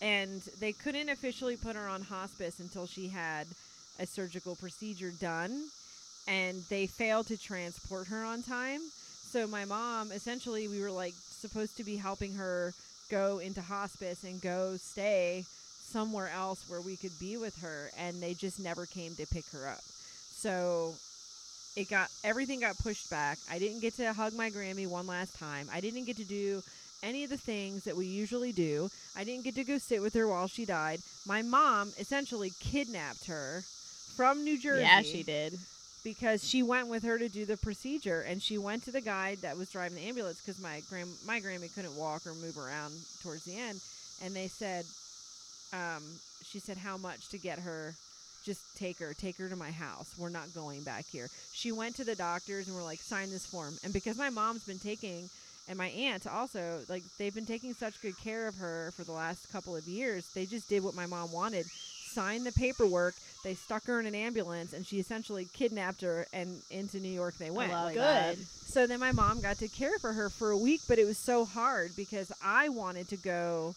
[0.00, 3.46] And they couldn't officially put her on hospice until she had
[3.98, 5.68] a surgical procedure done.
[6.26, 8.80] And they failed to transport her on time.
[9.30, 12.72] So my mom, essentially, we were like supposed to be helping her
[13.10, 17.90] go into hospice and go stay somewhere else where we could be with her.
[17.98, 19.82] And they just never came to pick her up.
[19.82, 20.94] So
[21.76, 23.38] it got everything got pushed back.
[23.50, 25.68] I didn't get to hug my Grammy one last time.
[25.72, 26.62] I didn't get to do
[27.02, 28.88] any of the things that we usually do.
[29.14, 31.00] I didn't get to go sit with her while she died.
[31.26, 33.64] My mom essentially kidnapped her
[34.16, 34.82] from New Jersey.
[34.82, 35.58] Yeah, she did.
[36.04, 39.36] because she went with her to do the procedure and she went to the guy
[39.42, 42.92] that was driving the ambulance because my grand my Grammy couldn't walk or move around
[43.22, 43.80] towards the end
[44.22, 44.84] and they said
[45.72, 46.02] um,
[46.42, 47.94] she said how much to get her
[48.44, 51.96] just take her take her to my house we're not going back here she went
[51.96, 55.28] to the doctors and were like sign this form and because my mom's been taking
[55.68, 59.12] and my aunt also like they've been taking such good care of her for the
[59.12, 61.66] last couple of years they just did what my mom wanted
[62.14, 66.62] signed the paperwork they stuck her in an ambulance and she essentially kidnapped her and
[66.70, 67.72] into new york they went.
[67.72, 68.36] love Like, that.
[68.66, 71.18] so then my mom got to care for her for a week but it was
[71.18, 73.74] so hard because i wanted to go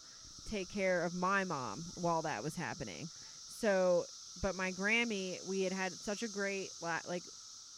[0.50, 3.08] take care of my mom while that was happening.
[3.60, 4.06] So
[4.40, 7.24] but my grammy we had had such a great la- like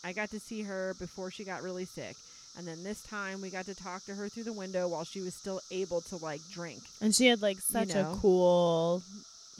[0.05, 2.16] i got to see her before she got really sick
[2.58, 5.20] and then this time we got to talk to her through the window while she
[5.20, 8.12] was still able to like drink And she had like such know.
[8.12, 9.02] a cool,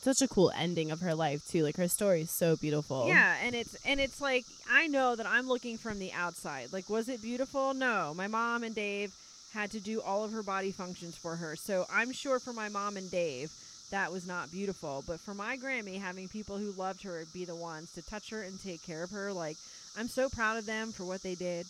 [0.03, 1.63] such a cool ending of her life too.
[1.63, 3.07] Like her story is so beautiful.
[3.07, 6.73] Yeah, and it's and it's like I know that I'm looking from the outside.
[6.73, 7.75] Like, was it beautiful?
[7.75, 8.13] No.
[8.15, 9.13] My mom and Dave
[9.53, 11.57] had to do all of her body functions for her.
[11.57, 13.51] So I'm sure for my mom and Dave,
[13.91, 15.03] that was not beautiful.
[15.07, 18.43] But for my Grammy, having people who loved her be the ones to touch her
[18.43, 19.57] and take care of her, like
[19.99, 21.67] I'm so proud of them for what they did.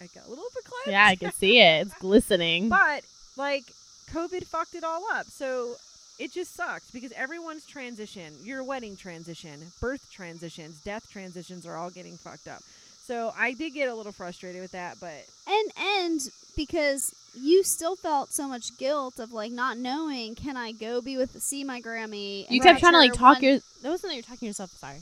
[0.00, 0.92] I got a little bit close.
[0.92, 1.86] Yeah, I can see it.
[1.86, 2.68] It's glistening.
[2.68, 3.04] But
[3.36, 3.64] like
[4.10, 5.26] COVID fucked it all up.
[5.26, 5.74] So
[6.18, 11.90] it just sucks because everyone's transition, your wedding transition, birth transitions, death transitions are all
[11.90, 12.62] getting fucked up.
[13.06, 16.20] So I did get a little frustrated with that, but and and
[16.56, 21.16] because you still felt so much guilt of like not knowing can I go be
[21.16, 22.50] with see my Grammy?
[22.50, 23.58] You kept trying to like touch talk one- your.
[23.82, 24.70] That wasn't that you're talking to yourself.
[24.72, 24.98] Sorry.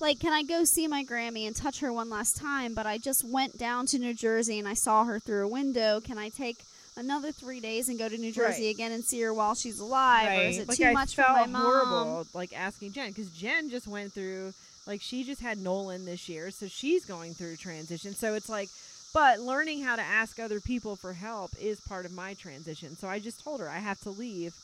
[0.00, 2.72] Like, can I go see my Grammy and touch her one last time?
[2.72, 6.00] But I just went down to New Jersey and I saw her through a window.
[6.00, 6.56] Can I take
[6.96, 8.74] another three days and go to New Jersey Right.
[8.74, 10.38] again and see her while she's alive?
[10.38, 11.62] Or is it like too I much for my mom?
[11.62, 14.54] horrible, like asking Jen because Jen just went through,
[14.86, 18.14] like she just had Nolan this year, so she's going through transition.
[18.14, 18.70] So it's like,
[19.12, 22.96] but learning how to ask other people for help is part of my transition.
[22.96, 24.54] So I just told her I have to leave,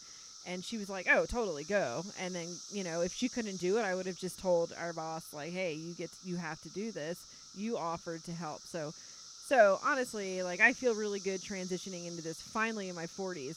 [0.46, 3.78] and she was like, "Oh, totally go." And then you know, if she couldn't do
[3.78, 6.68] it, I would have just told our boss like, "Hey, you get, you have to
[6.70, 7.18] do this."
[7.56, 8.92] You offered to help, so.
[9.46, 13.54] So honestly, like I feel really good transitioning into this finally in my 40s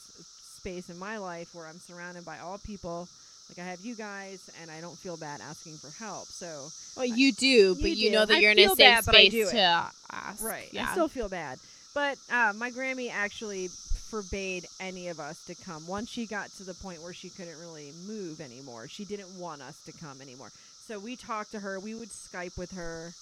[0.59, 3.07] space in my life where I'm surrounded by all people.
[3.49, 6.27] Like I have you guys, and I don't feel bad asking for help.
[6.27, 8.13] So Well, you do, but You you, do.
[8.13, 10.43] know that I you're in a safe bad, space to ask.
[10.43, 10.87] right, Yeah.
[10.87, 11.57] I still feel bad,
[11.95, 13.69] but uh, my Grammy actually
[14.09, 15.85] forbade any of us to come.
[15.87, 19.61] Once she got to the point where she couldn't really move anymore, she didn't want
[19.61, 20.51] us to come anymore.
[20.87, 21.79] So we talked to her.
[21.79, 23.13] We would Skype with her,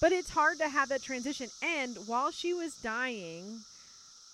[0.00, 1.48] but it's hard to have that transition.
[1.62, 3.60] And while she was dying,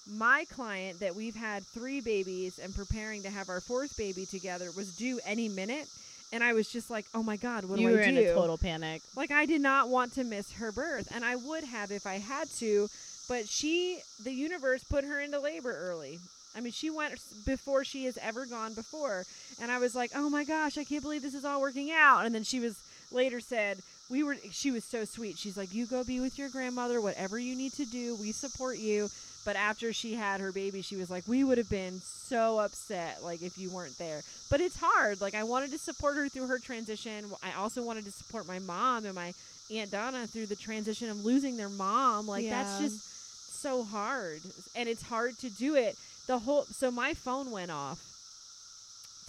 [0.08, 4.70] my client that we've had three babies and preparing to have our fourth baby together
[4.76, 5.88] was due any minute.
[6.32, 8.30] And I was just like, "Oh my God, what you do were I in do?"
[8.30, 9.02] a total panic.
[9.16, 12.18] Like I did not want to miss her birth, and I would have if I
[12.18, 12.88] had to,
[13.28, 16.18] but she, the universe, put her into labor early.
[16.56, 19.26] I mean, she went before she has ever gone before,
[19.60, 22.24] and I was like, "Oh my gosh, I can't believe this is all working out."
[22.24, 22.76] And then she was
[23.10, 25.36] later said, "We were." She was so sweet.
[25.36, 27.00] She's like, "You go be with your grandmother.
[27.00, 29.10] Whatever you need to do, we support you."
[29.44, 33.22] But after she had her baby, she was like, "We would have been so upset,
[33.22, 35.20] like if you weren't there." But it's hard.
[35.20, 37.26] Like I wanted to support her through her transition.
[37.42, 39.34] I also wanted to support my mom and my
[39.70, 42.26] aunt Donna through the transition of losing their mom.
[42.26, 43.15] Like that's just
[43.56, 44.40] so hard,
[44.74, 45.96] and it's hard to do it.
[46.26, 47.98] The whole so my phone went off.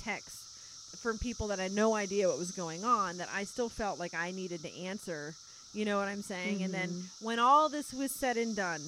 [0.04, 0.44] Text
[1.02, 4.14] from people that had no idea what was going on that I still felt like
[4.14, 5.34] I needed to answer.
[5.74, 6.64] You know what I'm saying?
[6.64, 7.04] And then Mhm.
[7.22, 8.82] when all this was said and done,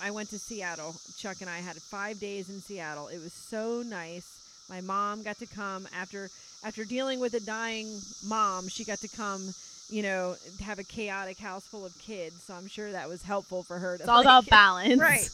[0.00, 0.94] I went to Seattle.
[1.18, 3.08] Chuck and I had five days in Seattle.
[3.08, 4.24] It was so nice.
[4.68, 6.30] My mom got to come after
[6.62, 8.68] after dealing with a dying mom.
[8.68, 9.54] She got to come,
[9.88, 12.42] you know, have a chaotic house full of kids.
[12.46, 13.96] So I'm sure that was helpful for her.
[13.96, 15.00] To It's all about balance.
[15.00, 15.28] right.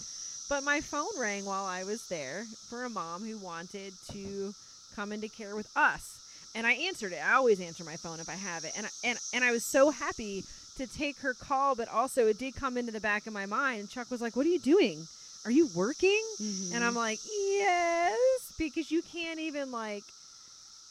[0.49, 4.55] But my phone rang while I was there for a mom who wanted to
[4.95, 6.21] come into care with us.
[6.55, 7.21] And I answered it.
[7.27, 8.73] I always answer my phone if I have it.
[8.77, 10.45] And I, and and I was so happy
[10.77, 13.81] to take her call, but also it did come into the back of my mind.
[13.81, 15.07] And Chuck was like, "What are you doing?
[15.45, 16.75] Are you working?" Mhm.
[16.75, 17.19] And I'm like,
[17.59, 20.05] "Yes," because you can't even like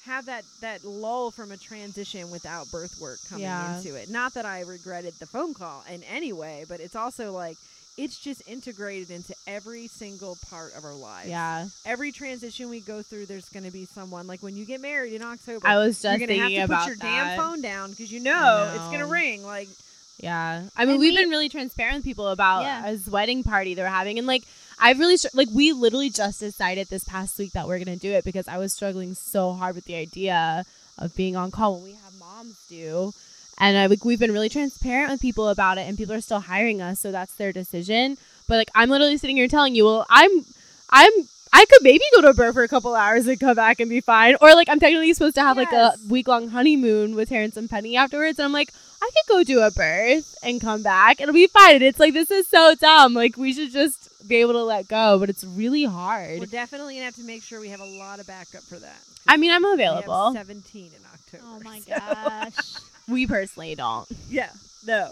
[0.06, 3.78] have that that lull from a transition without birth work coming Yeah.
[3.78, 4.10] into it.
[4.10, 7.58] Not that I regretted the phone call in any way, but it's also like
[7.96, 11.30] it's just integrated into every single part of our lives.
[11.30, 11.68] yeah.
[11.86, 15.14] Every transition we go through, there's going to be someone like when you get married
[15.14, 15.68] in October.
[15.68, 17.36] I was just you're gonna have thinking to about put your that.
[17.36, 19.44] damn phone down because you know, it's going to ring.
[19.44, 19.70] Like
[20.20, 22.86] Yeah, I mean, And we've we- been really transparent with people about Yeah.
[22.88, 24.44] his wedding party they're having, and like,
[24.84, 28.12] I've really str- like we literally just decided this past week that we're gonna do
[28.12, 30.66] it because I was struggling so hard with the idea
[31.00, 33.14] of being on call when we have moms do,
[33.58, 36.42] and I like we've been really transparent with people about it, and people are still
[36.42, 38.18] hiring us, so that's their decision.
[38.46, 40.30] But like, I'm literally sitting here telling you, well, I'm,
[40.90, 41.12] I'm.
[41.56, 43.88] I could maybe go to a birth for a couple hours and come back and
[43.88, 44.36] be fine.
[44.42, 47.70] Or like I'm technically supposed to have like a week long honeymoon with Terrence and
[47.70, 51.22] Penny afterwards, and I'm like, I could go do a birth and come back.
[51.22, 51.76] It'll be fine.
[51.76, 53.14] And it's like this is so dumb.
[53.14, 56.40] Like we should just be able to let go, but it's really hard.
[56.40, 58.78] we're definitely going to have to make sure we have a lot of backup for
[58.78, 59.00] that.
[59.28, 60.34] I mean, I'm We have available.
[60.34, 61.44] 17 in October.
[61.46, 62.56] Oh my so- gosh.
[63.10, 64.08] We personally don't.
[64.30, 64.50] Yeah,
[64.88, 65.12] no.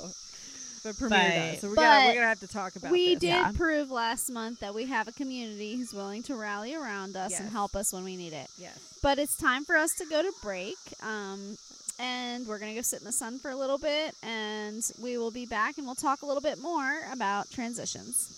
[0.83, 1.59] But Premier But- does.
[1.59, 3.19] So we're gonna, we're gonna have to talk about we this.
[3.19, 3.51] did yeah.
[3.53, 7.49] prove last month that we have a community who's willing to rally around us and
[7.49, 8.47] help us when we need it.
[8.57, 8.97] Yes.
[9.03, 10.77] But it's time for us to go to break.
[11.03, 11.57] Um,
[11.99, 14.15] and we're going to go sit in the sun for a little bit.
[14.23, 18.37] And we will be back and we'll talk a little bit more about transitions.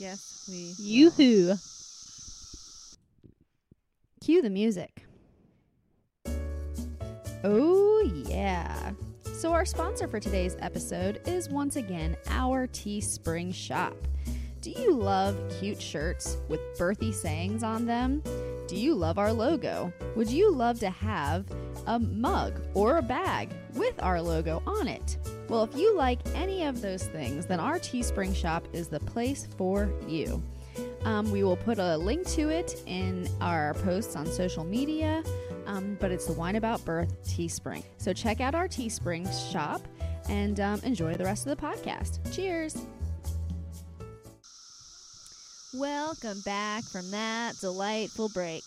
[0.00, 0.72] Yes, we.
[0.78, 1.56] Yoo-hoo.
[4.22, 5.04] Cue the music.
[7.44, 8.92] Oh, yeah.
[9.34, 13.94] So, our sponsor for today's episode is once again our Teespring shop.
[14.62, 18.22] Do you love cute shirts with birthy sayings on them?
[18.68, 19.92] Do you love our logo?
[20.16, 21.44] Would you love to have
[21.86, 25.18] a mug or a bag with our logo on it?
[25.50, 29.48] Well, if you like any of those things, then our Teespring shop is the place
[29.58, 30.40] for you.
[31.02, 35.24] Um, we will put a link to it in our posts on social media,
[35.66, 37.82] um, but it's the Wine About Birth Teespring.
[37.98, 39.82] So check out our Teespring shop
[40.28, 42.20] and um, enjoy the rest of the podcast.
[42.32, 42.86] Cheers!
[45.74, 48.62] Welcome back from that delightful break.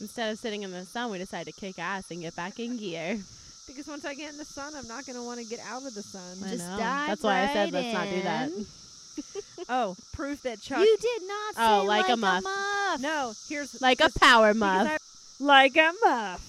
[0.00, 2.76] Instead of sitting in the sun, we decided to kick ass and get back in
[2.76, 3.18] gear.
[3.70, 5.84] Because once I get in the sun, I'm not going to want to get out
[5.86, 6.38] of the sun.
[6.44, 6.76] I Just know.
[6.76, 8.48] dive That's why I said right let's not do that.
[8.50, 8.66] in.
[9.68, 10.80] oh, proof that Chuck.
[10.80, 12.44] You did not say Oh, like a like, muff.
[12.44, 13.00] muff.
[13.00, 14.88] no, here's Like a power because muff.
[14.88, 16.46] I- like a muff.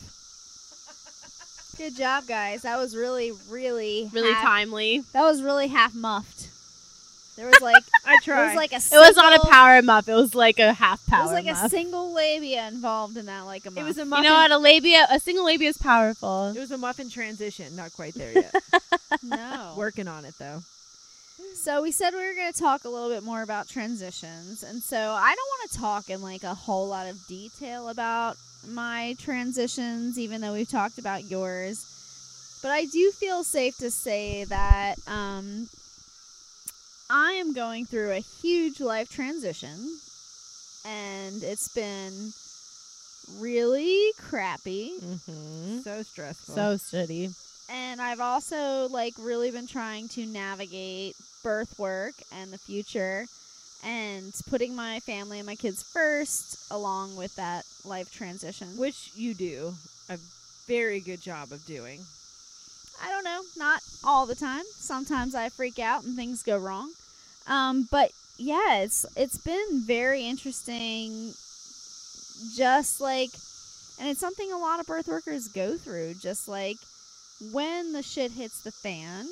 [1.78, 2.62] Good job, guys.
[2.64, 5.04] That was really, really, Really half, timely.
[5.14, 6.50] That was really half muffed.
[7.36, 8.48] There was like I there tried.
[8.48, 10.08] was like a It was not a power muff.
[10.08, 11.22] It was like a half power.
[11.22, 13.82] It was like a single labia involved in that, like a muff.
[13.82, 14.52] it was a you know what?
[14.52, 16.54] A labia, a single labia is powerful.
[16.56, 17.76] It was a muffin transition.
[17.76, 18.54] Not quite there yet.
[19.24, 19.74] no.
[19.78, 20.62] Working on it though.
[21.56, 24.82] So we said we were going to talk a little bit more about transitions, and
[24.82, 28.36] so I don't want to talk in like a whole lot of detail about
[28.68, 32.60] my transitions, even though we've talked about yours.
[32.64, 35.68] But I do feel safe to say that um,
[37.14, 39.98] I am going through a huge life transition,
[40.86, 42.32] and it's been
[43.42, 44.94] really crappy.
[44.98, 45.80] Mm-hmm.
[45.82, 46.56] So stressful.
[46.56, 47.36] So shitty.
[47.70, 53.26] and I've also like really been trying to navigate birth work and the future
[53.84, 58.78] and putting my family and my kids first along with that life transition.
[58.78, 59.74] which you do
[60.08, 60.18] a
[60.66, 62.00] very good job of doing.
[63.04, 64.64] I don't know, not all the time.
[64.76, 66.92] Sometimes I freak out and things go wrong.
[67.48, 71.34] Um, but yeah, it's it's been very interesting
[72.56, 73.30] just like
[74.00, 76.78] and it's something a lot of birth workers go through just like
[77.52, 79.28] when the shit hits the fan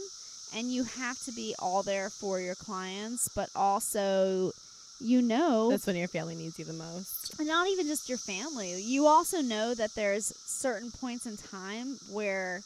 [0.55, 4.51] and you have to be all there for your clients but also
[4.99, 7.39] you know That's when your family needs you the most.
[7.39, 8.81] and not even just your family.
[8.81, 12.61] You also know that there's certain points in time where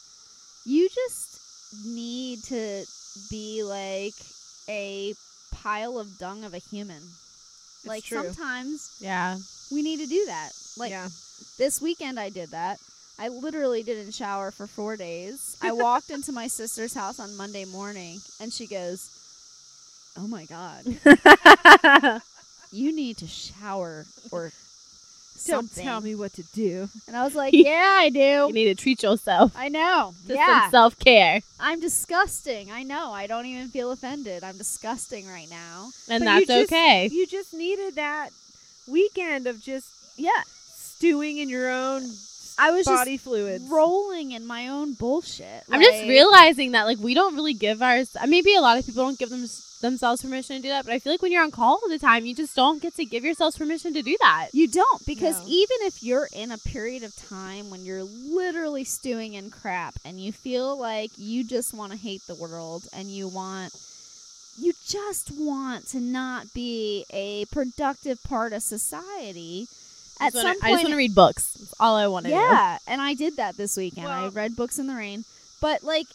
[0.64, 2.84] you just need to
[3.30, 4.14] be like
[4.68, 5.14] a
[5.64, 7.02] pile of dung of a human.
[7.02, 8.22] It's like true.
[8.22, 9.38] sometimes Yeah.
[9.72, 10.50] we need to do that.
[10.76, 11.08] Like yeah.
[11.58, 12.78] this weekend I did that.
[13.18, 15.56] I literally didn't shower for 4 days.
[15.62, 19.08] I walked into my sister's house on Monday morning and she goes,
[20.18, 20.84] "Oh my god,
[22.72, 24.52] you need to shower or
[25.46, 26.88] Don't something." tell me what to do.
[27.06, 28.46] And I was like, "Yeah, I do.
[28.48, 29.52] you need to treat yourself.
[29.56, 30.14] I know.
[30.26, 31.40] Just yeah, self care.
[31.60, 32.70] I'm disgusting.
[32.70, 33.12] I know.
[33.12, 34.44] I don't even feel offended.
[34.44, 35.90] I'm disgusting right now.
[36.08, 37.08] And But you that's just- okay.
[37.12, 38.30] You just needed that
[38.88, 42.02] weekend of just Yeah, stewing in your own
[42.58, 43.64] I was body fluids.
[43.68, 45.64] rolling in my own bullshit.
[45.70, 49.04] I'm just realizing that like we don't really give our maybe a lot of people
[49.04, 49.46] don't give them
[49.80, 51.98] themselves permission to do that, but I feel like when you're on call all the
[51.98, 54.48] time, you just don't get to give yourselves permission to do that.
[54.52, 55.46] You don't because No.
[55.46, 60.18] even if you're in a period of time when you're literally stewing in crap and
[60.18, 63.72] you feel like you just want to hate the world and you want
[64.56, 69.83] you just want to not be a productive part of society I
[70.20, 71.54] at some wanna- point I just want to read books.
[71.58, 72.36] That's all I want to do.
[72.36, 74.08] yeah, and I did that this weekend.
[74.08, 75.24] I read books in the rain,
[75.60, 76.06] but like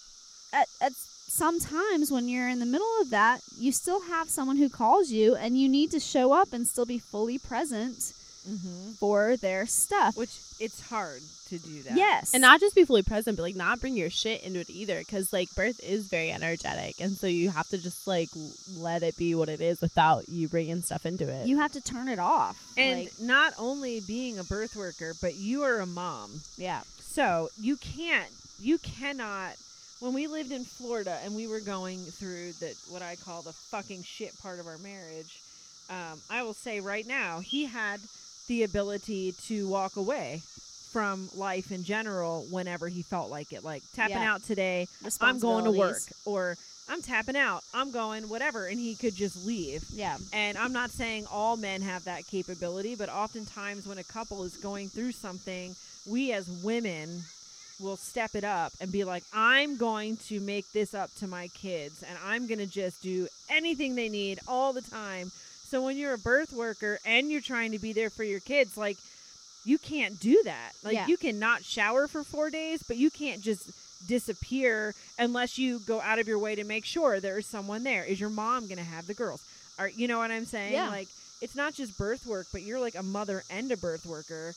[0.54, 0.94] at at
[1.28, 5.36] sometimes when you're in the middle of that, you still have someone who calls you,
[5.36, 8.14] and you need to show up and still be fully present
[8.48, 10.16] hmm for their stuff.
[10.18, 11.96] Which it's hard to do that.
[11.98, 14.70] Yes, And not just be fully present, but like not bring your shit into it
[14.70, 15.00] either.
[15.00, 18.30] Because like birth is very energetic, and so you have to just like
[18.78, 21.48] let it be what it is without you bringing stuff into it.
[21.48, 22.58] you have to turn it off.
[22.78, 26.42] And Like, not only being a birth worker, but you are a mom.
[26.58, 29.54] yeah, So you can't, you cannot.
[30.00, 33.52] When we lived in Florida and we were going through the what I call the
[33.52, 35.40] fucking shit part of our marriage,
[35.90, 38.00] um, I will say right now he had
[38.48, 40.42] the ability to walk away
[40.92, 43.64] from life in general whenever he felt like it.
[43.64, 44.34] Like tapping Yeah.
[44.34, 44.88] out today,
[45.22, 49.46] I'm going to work, or I'm tapping out, I'm going whatever, and he could just
[49.46, 49.84] leave.
[49.94, 54.44] Yeah, And I'm not saying all men have that capability, but oftentimes when a couple
[54.44, 55.76] is going through something,
[56.08, 57.22] we as women
[57.80, 61.48] will step it up and be like, I'm going to make this up to my
[61.50, 65.32] kids and I'm going to just do anything they need all the time.
[65.70, 68.76] So when you're a birth worker and you're trying to be there for your kids,
[68.76, 68.98] like,
[69.66, 70.72] you can't do that.
[70.84, 71.08] Like, Yeah.
[71.08, 73.70] you cannot shower for four days, but you can't just
[74.08, 78.04] disappear unless you go out of your way to make sure there is someone there.
[78.04, 79.42] Is your mom going to have the girls?
[79.78, 80.74] Are you know what I'm saying?
[80.74, 80.90] Yeah.
[80.90, 81.08] Like
[81.42, 84.54] it's not just birth work, but you're like a mother and a birth worker.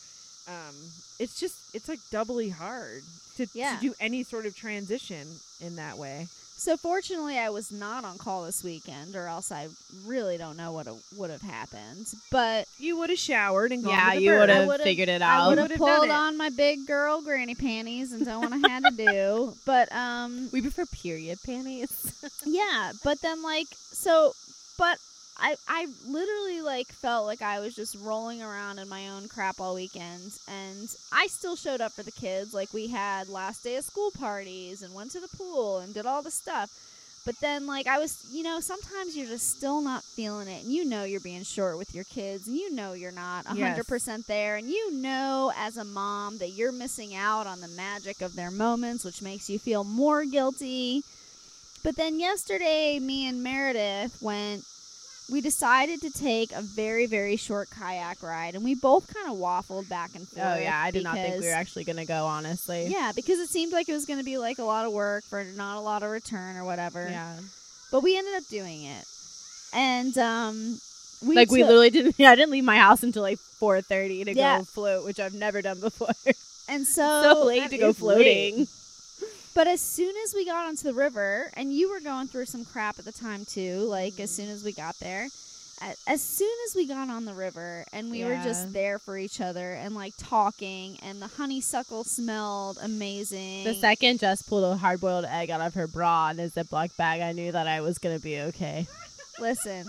[0.48, 0.74] Um,
[1.20, 3.02] it's just it's like doubly hard
[3.36, 3.76] to, Yeah.
[3.76, 5.26] to do any sort of transition
[5.60, 6.26] in that way.
[6.62, 9.66] So fortunately, I was not on call this weekend, or else I
[10.06, 10.86] really don't know what
[11.16, 12.06] would have happened.
[12.30, 15.22] But You would have showered and gone yeah, to the you would have figured it
[15.22, 15.40] out.
[15.40, 18.90] I would've pulled on my big girl granny panties and done what I had to
[18.92, 19.54] do.
[19.64, 22.12] But um, we prefer period panties.
[22.46, 22.92] yeah.
[23.02, 24.32] But then like so,
[24.78, 24.98] but
[25.42, 29.60] I I literally like felt like I was just rolling around in my own crap
[29.60, 33.76] all weekend and I still showed up for the kids like we had last day
[33.76, 36.70] of school parties and went to the pool and did all the stuff.
[37.26, 40.72] But then like I was, you know, sometimes you're just still not feeling it and
[40.72, 44.56] you know you're being short with your kids and you know you're not 100% there
[44.56, 48.50] and you know as a mom that you're missing out on the magic of their
[48.50, 51.02] moments which makes you feel more guilty.
[51.84, 54.62] But then yesterday, me and Meredith went.
[55.32, 59.38] We decided to take a very, very short kayak ride, and we both kind of
[59.38, 60.46] waffled back and forth.
[60.46, 62.26] Oh yeah, I did not think we were actually gonna go.
[62.26, 62.86] Honestly.
[62.88, 65.24] Yeah, because it seemed like it was going to be like a lot of work
[65.24, 67.08] for not a lot of return or whatever.
[67.08, 67.34] Yeah.
[67.90, 69.04] But we ended up doing it,
[69.72, 70.78] and um,
[71.26, 72.20] we like we literally didn't.
[72.20, 74.58] I didn't leave my house until like four thirty to Yeah.
[74.58, 76.08] go float, which I've never done before.
[76.68, 78.58] and so, so late to go floating.
[78.58, 78.68] late.
[79.54, 82.64] But as soon as we got onto the river, and you were going through some
[82.64, 84.44] crap at the time too, like as mm-hmm.
[84.44, 85.28] soon as we got there,
[86.06, 89.40] as soon as we got on the river and we were just there for each
[89.40, 93.64] other and like talking, and the honeysuckle smelled amazing.
[93.64, 96.96] The second Jess pulled a hard boiled egg out of her bra in a Ziploc
[96.96, 98.86] bag, I knew that I was gonna be okay.
[99.38, 99.86] Listen,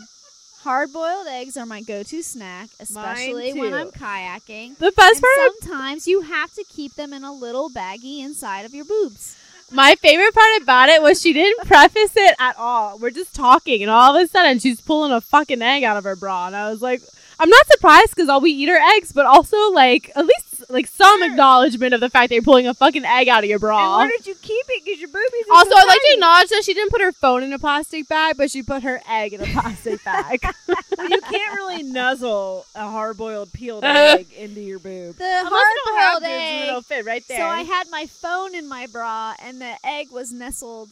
[0.61, 3.73] hard boiled eggs are my go to snack, especially when.
[3.73, 4.77] I'm kayaking.
[4.77, 8.65] The best And part, sometimes you have to keep them in a little baggie inside
[8.65, 9.37] of your boobs.
[9.73, 12.97] My favorite part about it was she didn't preface it at all.
[12.99, 16.03] We're just talking, and all of a sudden she's pulling a fucking egg out of
[16.03, 17.01] her bra, and I was like,
[17.39, 20.87] I'm not surprised because all we eat are eggs, but also like at least like
[20.87, 23.77] some acknowledgement of the fact that you're pulling a fucking egg out of your bra.
[23.77, 23.97] And bra.
[23.97, 24.83] where did you keep it?
[24.83, 25.49] Because your boobies.
[25.49, 27.59] Are Also, so I'd like to acknowledge that she didn't put her phone in a
[27.59, 30.41] plastic bag, but she put her egg in a plastic bag.
[30.67, 35.17] Well, you can't really nuzzle a hard-boiled peeled egg into your boob.
[35.17, 36.67] The Unless hard-boiled egg.
[36.69, 37.39] It'll fit right there.
[37.39, 40.89] So I had my phone in my bra, and the egg was nestled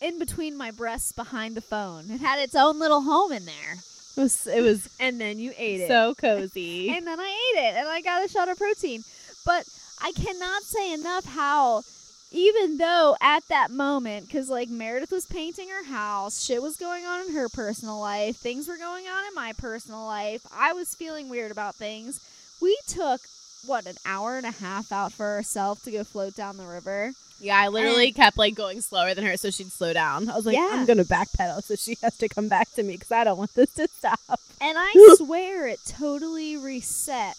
[0.00, 2.10] in between my breasts behind the phone.
[2.10, 3.76] It had its own little home in there.
[4.16, 5.88] It was, it was And then you ate it.
[5.88, 6.90] so cozy.
[6.90, 9.02] And then I ate it, and I got a shot of protein.
[9.44, 9.64] But
[10.00, 11.82] I cannot say enough how,
[12.30, 17.04] even though at that moment, because like Meredith was painting her house, shit was going
[17.04, 20.94] on in her personal life, things were going on in my personal life, I was
[20.94, 22.20] feeling weird about things.
[22.60, 23.20] We took,
[23.66, 27.12] what, an hour and a half out for ourselves to go float down the river.
[27.42, 28.16] Yeah, I literally oh.
[28.16, 30.30] kept like going slower than her, so she'd slow down.
[30.30, 30.70] I was like, Yeah.
[30.72, 33.52] I'm gonna backpedal, so she has to come back to me because I don't want
[33.54, 34.40] this to stop.
[34.60, 37.36] And I swear it totally reset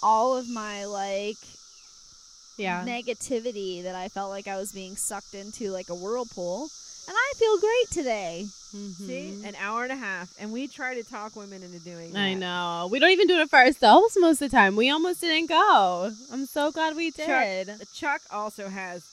[0.00, 1.36] all of my like
[2.56, 6.68] Yeah, negativity that I felt like I was being sucked into like a whirlpool.
[7.08, 8.46] And I feel great today.
[8.70, 9.44] See, Mhm.
[9.48, 12.18] an hour and a half, and we try to talk women into doing that.
[12.20, 12.86] I know.
[12.90, 14.76] We don't even do it for ourselves most of the time.
[14.76, 16.14] We almost didn't go.
[16.30, 17.70] I'm so glad we Chuck, did.
[17.94, 19.04] Chuck also has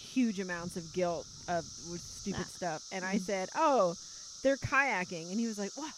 [0.00, 2.56] huge amounts of guilt of stupid Ah.
[2.56, 3.94] stuff, and I said, "Oh,
[4.42, 5.92] they're kayaking," and he was like, "What?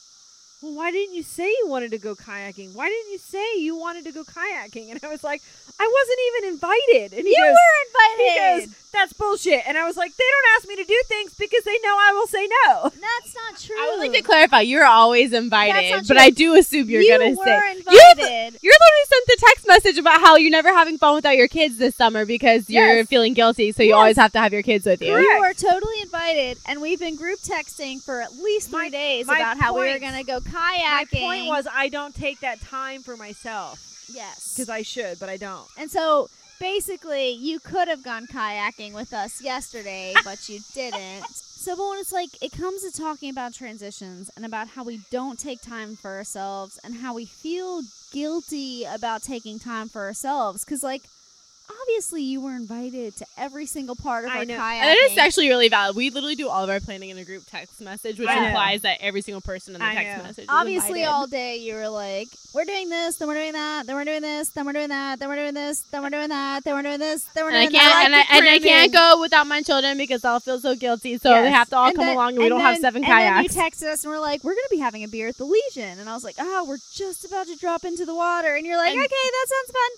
[0.62, 2.74] Well, why didn't you say you wanted to go kayaking?
[2.74, 5.40] Why didn't you say you wanted to go kayaking?" And I was like,
[5.78, 8.66] "I wasn't even invited." And he you goes, were he invited.
[8.66, 11.64] goes, "That's bullshit." And I was like, "They don't ask me to do things because
[11.64, 13.74] they know I will say no." That's not true.
[13.80, 14.60] I would like to clarify.
[14.60, 16.18] You're always invited, not but.
[16.18, 17.70] I do assume you're you gonna were say.
[17.78, 17.86] invited.
[17.90, 20.98] You're the, you're the one who sent the text message about how you're never having
[20.98, 23.06] fun without your kids this summer because you're Yes.
[23.08, 23.96] feeling guilty, so you Yes.
[23.96, 25.12] always have to have your kids with you.
[25.14, 25.26] Correct.
[25.26, 29.26] You are totally invited, and we've been group texting for at least three My- days
[29.26, 30.12] my about how we were point- going
[30.50, 35.18] go My point was, I don't take that time for myself yes, because I should,
[35.18, 35.66] but I don't.
[35.78, 36.28] and so
[36.58, 41.26] basically, you could have gone kayaking with us yesterday, but you didn't.
[41.28, 45.00] So, but when it's like it comes to talking about transitions and about how we
[45.10, 47.82] don't take time for ourselves and how we feel
[48.12, 51.02] guilty about taking time for ourselves, because like
[51.82, 54.56] obviously you were invited to every single part of I our know.
[54.58, 54.80] kayaking.
[54.82, 55.96] And it is actually really valid.
[55.96, 58.46] We literally do all of our planning in a group text message, which I know.
[58.46, 60.22] implies that every single person in the I text know.
[60.24, 61.06] message is Obviously, invited.
[61.12, 64.22] all day you were like, "We're doing this, then we're doing that, then we're doing
[64.22, 66.82] this, then we're doing that, then we're doing this, then we're doing that, then we're
[66.82, 69.20] doing this, then we're And I doing can't, that." and I, and I can't go
[69.20, 71.18] without my children because I'll feel so guilty.
[71.18, 73.04] So they have to all And come then- along, and we don't have then- seven
[73.04, 73.54] and then kayaks.
[73.56, 75.98] you texted us and we're like, "We're gonna be having a beer at the Legion,"
[75.98, 78.76] and I was like, "Oh, we're just about to drop into the water," and you're
[78.76, 79.90] like, And- "Okay, that sounds fun."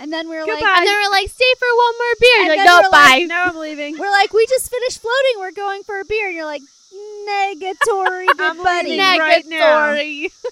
[0.00, 0.60] And then we were Goodbye.
[0.60, 2.36] like, and then we're like, stay for one more beer.
[2.38, 3.24] And You're like, no, we're like, bye.
[3.28, 3.98] No, I'm leaving.
[3.98, 5.34] "We're like, we just finished floating.
[5.38, 6.62] We're going for a beer," and you're like,
[7.28, 8.98] "Negatory, good buddy." leaving.
[9.20, 9.92] right now.
[9.94, 10.32] Negatory.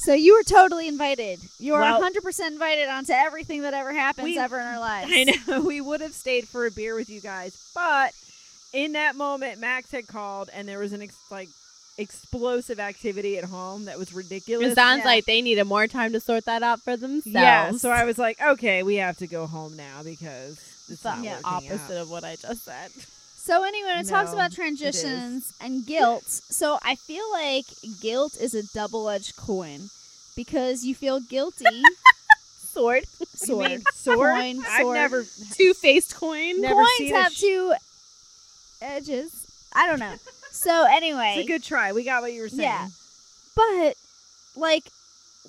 [0.00, 1.40] So you were totally invited.
[1.58, 5.10] You are Well- 100% invited onto everything that ever happens We- ever in our lives.
[5.14, 8.14] I know we would have stayed for a beer with you guys, but
[8.72, 11.50] in that moment, Max had called, and there was an ex- like
[12.00, 14.72] explosive activity at home that was ridiculous.
[14.72, 15.04] It sounds Yeah.
[15.10, 17.26] like they needed more time to sort that out for themselves.
[17.26, 21.16] yeah, so I was like, okay, we have to go home now because it's the
[21.22, 21.38] Yeah.
[21.44, 22.02] opposite out.
[22.02, 22.90] of what I just said.
[23.36, 26.24] So anyway, it talks about transitions and guilt.
[26.28, 27.66] So I feel like
[28.00, 29.90] guilt is a double-edged coin
[30.36, 31.64] because you feel guilty.
[32.72, 33.04] Sword.
[33.18, 33.68] You sword.
[33.70, 34.34] mean sword?
[34.36, 35.24] Coin, I've never.
[35.54, 36.60] Two faced coin.
[36.60, 37.74] Never Coins have sh- two
[38.80, 39.32] edges.
[39.74, 40.14] I don't know.
[40.62, 41.92] So anyway, It's a good try.
[41.92, 42.62] We got what you were saying.
[42.62, 42.88] Yeah.
[43.56, 43.94] But
[44.56, 44.84] like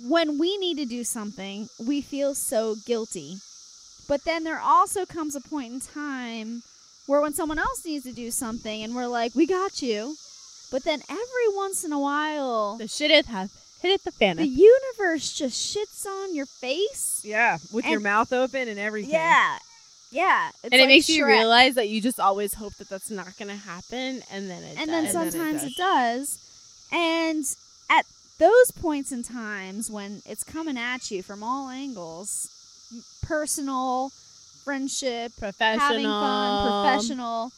[0.07, 3.35] when we need to do something, we feel so guilty.
[4.07, 6.63] But then there also comes a point in time
[7.07, 10.15] where when someone else needs to do something and we're like, "We got you."
[10.71, 13.51] But then every once in a while, The shitteth hath
[13.81, 14.37] hitteth the fan.
[14.37, 17.21] the universe just shits on your face.
[17.23, 19.11] Yeah, with your mouth open and everything.
[19.11, 19.57] Yeah.
[20.11, 20.49] Yeah.
[20.49, 23.37] It's and it like makes you realize that you just always hope that that's not
[23.37, 24.87] going to happen, and then it and does.
[24.87, 25.71] then And then it sometimes does.
[25.71, 26.87] it does.
[26.91, 27.45] And
[27.89, 28.05] at
[28.37, 32.49] those points in times when it's coming at you from all angles,
[33.23, 34.09] personal,
[34.63, 37.51] friendship, professional, having fun, professional,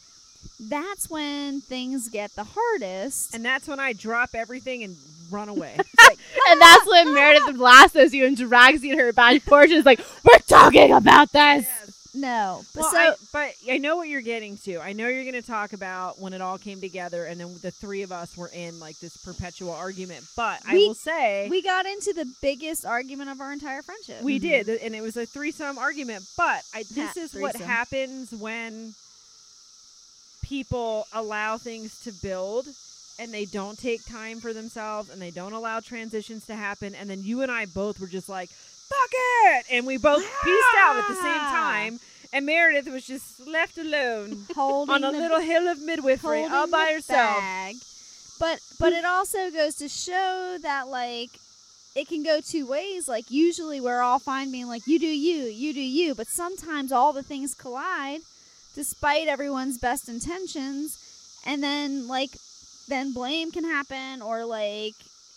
[0.60, 3.34] that's when things get the hardest.
[3.34, 4.96] And that's when I drop everything and
[5.30, 5.74] run away.
[6.48, 9.86] and that's when Meredith lassos you and drags you to her back porch and is
[9.86, 11.66] like, "We're talking about this."
[12.14, 14.78] No, but Well, so I, but I know what you're getting to.
[14.78, 17.70] I know you're going to talk about when it all came together, and then the
[17.70, 20.24] three of us were in like this perpetual argument.
[20.36, 24.22] But I We- will say we got into the biggest argument of our entire friendship.
[24.22, 24.48] we mm-hmm.
[24.48, 26.24] did, and it was a threesome argument.
[26.36, 28.94] But I, this Ha, is what happens when
[30.42, 32.66] people allow things to build.
[33.16, 36.96] And they don't take time for themselves, and they don't allow transitions to happen.
[36.96, 38.50] And then you and I both were just like,
[39.00, 42.00] "Fuck it!" and we both pieced out at the same time.
[42.32, 46.68] And Meredith was just left alone holding on a the little hill of midwifery all
[46.68, 47.38] by herself.
[47.38, 47.76] bag.
[48.40, 51.30] But but it also goes to show that like
[51.94, 53.08] it can go two ways.
[53.08, 56.90] Like usually we're all fine being like you do you, you do you, but sometimes
[56.90, 58.20] all the things collide
[58.74, 60.98] despite everyone's best intentions
[61.46, 62.30] and then like
[62.88, 64.94] then blame can happen or like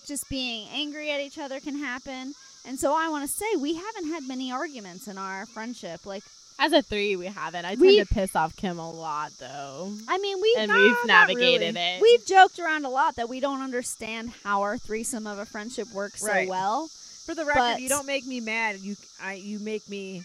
[0.08, 2.34] just being angry at each other can happen.
[2.66, 6.05] And so I want to say we haven't had many arguments in our friendship.
[6.05, 6.24] Like
[6.60, 7.66] As a three, we haven't.
[7.66, 10.76] I tend We- to piss off Kim a lot, though, I mean we and no,
[10.78, 11.88] we've not navigated really.
[11.97, 12.01] it.
[12.01, 15.88] We've joked around a lot that we don't understand how our threesome of a friendship
[15.93, 16.47] works Right.
[16.47, 16.88] so well.
[17.26, 18.80] For the record, But- you don't make me mad.
[18.80, 20.24] You I you make me.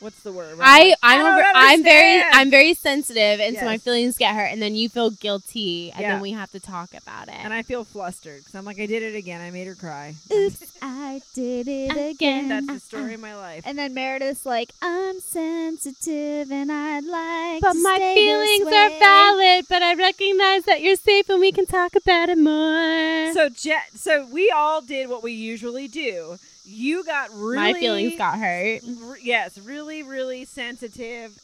[0.00, 0.58] What's the word?
[0.60, 2.22] I I'm I over, I'm very.
[2.32, 6.00] I'm very sensitive, and so my feelings get hurt, and then you feel guilty, and
[6.00, 6.12] Yeah.
[6.14, 7.34] then we have to talk about it.
[7.34, 9.40] and I feel flustered because I'm like I did it again.
[9.40, 10.14] I made her cry.
[10.32, 12.10] Oops, I did it Again.
[12.10, 12.48] again.
[12.48, 13.14] That's the story uh.
[13.14, 13.62] of my life.
[13.66, 18.74] And then Meredith's like, I'm sensitive and I'd like but to my stay feelings this
[18.74, 23.32] are valid, but I recognize that you're safe, and we can talk about it more.
[23.32, 26.38] So Jet, so we all did what we usually do.
[26.64, 28.80] You got really my feelings got hurt.
[29.06, 31.38] r- yes, really, really sensitive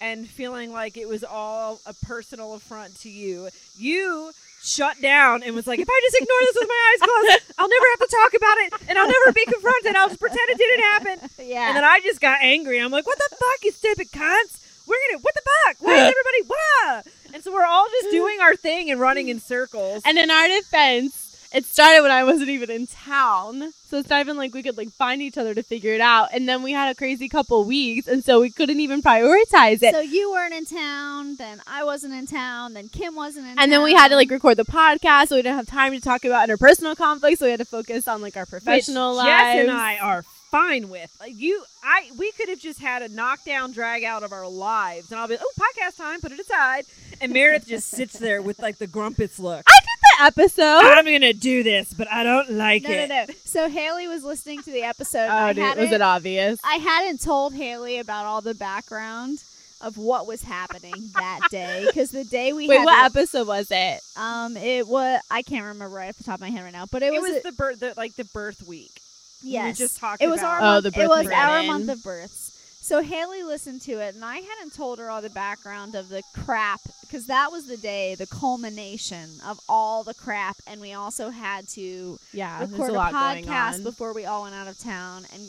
[0.00, 3.48] and feeling like it was all a personal affront to you.
[3.78, 4.32] You
[4.62, 7.68] shut down and was like, if I just ignore this with my eyes closed, I'll
[7.68, 9.96] never have to talk about it and I'll never be confronted.
[9.96, 11.46] I'll just pretend it didn't happen.
[11.46, 11.68] Yeah.
[11.68, 12.78] And then I just got angry.
[12.80, 14.86] I'm like, what the fuck, you stupid cunts?
[14.86, 15.76] We're gonna, what the fuck?
[15.80, 17.02] Why is everybody, wah?
[17.32, 20.02] And so we're all just doing our thing and running in circles.
[20.04, 23.72] And in our defense, it started when I wasn't even in town.
[23.88, 26.28] So it's not even like we could like find each other to figure it out.
[26.32, 29.92] And then we had a crazy couple weeks, and so we couldn't even prioritize it.
[29.92, 33.62] so you weren't in town, then I wasn't in town, then Kim wasn't in town.
[33.62, 36.00] and then we had to like record the podcast, so we didn't have time to
[36.00, 37.40] talk about interpersonal conflicts.
[37.40, 39.28] So we had to focus on like our professional Which lives.
[39.28, 41.14] Jess and I are fine with.
[41.18, 45.10] Like you, I, we could have just had a knockdown drag out of our lives,
[45.10, 46.84] and I'll be, oh, podcast time, put it aside.
[47.20, 49.64] And Meredith just sits there with like the grumpets look.
[49.64, 50.62] the episode.
[50.62, 53.08] I'm gonna do this, but I don't like No, no, it.
[53.08, 53.24] no.
[53.44, 55.26] So Haley was listening to the episode.
[55.28, 56.60] Oh, I dude, was hadn't- it obvious?
[56.64, 59.42] I hadn't told Haley about all the background
[59.82, 63.46] of what was happening that day because the day we Wait, had what the- episode
[63.46, 64.00] was it?
[64.16, 66.84] um it was I can't remember right off the top of my head right now,
[66.90, 68.90] but it, It was, was a- the birth, the, like the birth week.
[69.42, 70.50] yes, we just talked it was about.
[70.50, 71.34] our Oh, month, the it was week.
[71.36, 72.59] our month of births.
[72.82, 76.22] So Haley listened to it, and I hadn't told her all the background of the
[76.44, 81.28] crap because that was the day, the culmination of all the crap, and we also
[81.28, 85.24] had to Yeah, record a a, lot podcast before we all went out of town.
[85.32, 85.42] And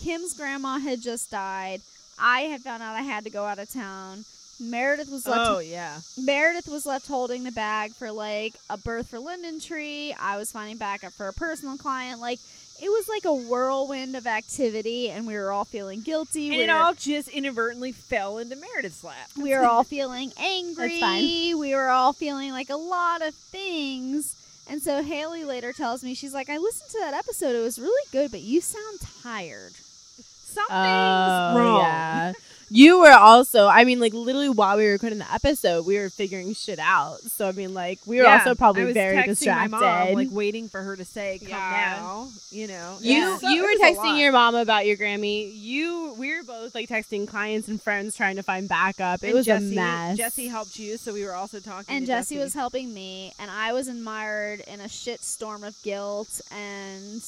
[0.00, 1.80] Kim's grandma had just died.
[2.20, 4.24] I had found out I had to go out of town.
[4.60, 5.50] Meredith was left.
[5.50, 5.98] Oh yeah.
[6.18, 10.14] Meredith was left holding the bag for like a birth for Linden Tree.
[10.18, 12.20] I was finding backup for a personal client.
[12.20, 12.38] Like
[12.82, 16.48] it was like a whirlwind of activity, and we were all feeling guilty.
[16.48, 19.30] And we it all just inadvertently fell into Meredith's lap.
[19.40, 21.00] we were all feeling angry.
[21.00, 21.58] fine.
[21.58, 24.34] We were all feeling like a lot of things.
[24.68, 27.54] And so Haley later tells me, she's like, I listened to that episode.
[27.54, 29.72] It was really good, but you sound tired.
[29.72, 31.80] Something's Oh, wrong.
[31.82, 32.32] yeah.
[32.70, 33.66] you were also.
[33.66, 37.20] I mean, like literally while we were recording the episode, we were figuring shit out.
[37.22, 39.70] So I mean, like we were Yeah, also probably I was very texting distracted.
[39.70, 41.98] My mom, like waiting for her to say, "Come Yeah.
[42.00, 42.98] now," you know.
[43.00, 43.38] you Yeah.
[43.38, 45.50] So you were texting your mom about your Grammy.
[45.54, 49.22] You we were both like texting clients and friends trying to find backup.
[49.22, 50.16] It And was Jesse, a mess.
[50.18, 51.94] Jesse helped you, so we were also talking.
[51.94, 55.74] and to Jesse was helping me, and I was admired in a shit storm of
[55.82, 57.22] guilt, and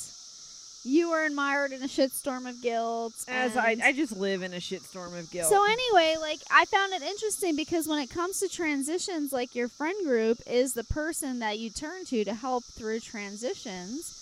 [0.88, 3.12] you were admired in a shit storm of guilt.
[3.28, 5.48] As I, I just live in a shitstorm of guilt.
[5.50, 9.68] So anyway, like I found it interesting because when it comes to transitions, like your
[9.68, 14.14] friend group is the person that you turn to to help through transitions.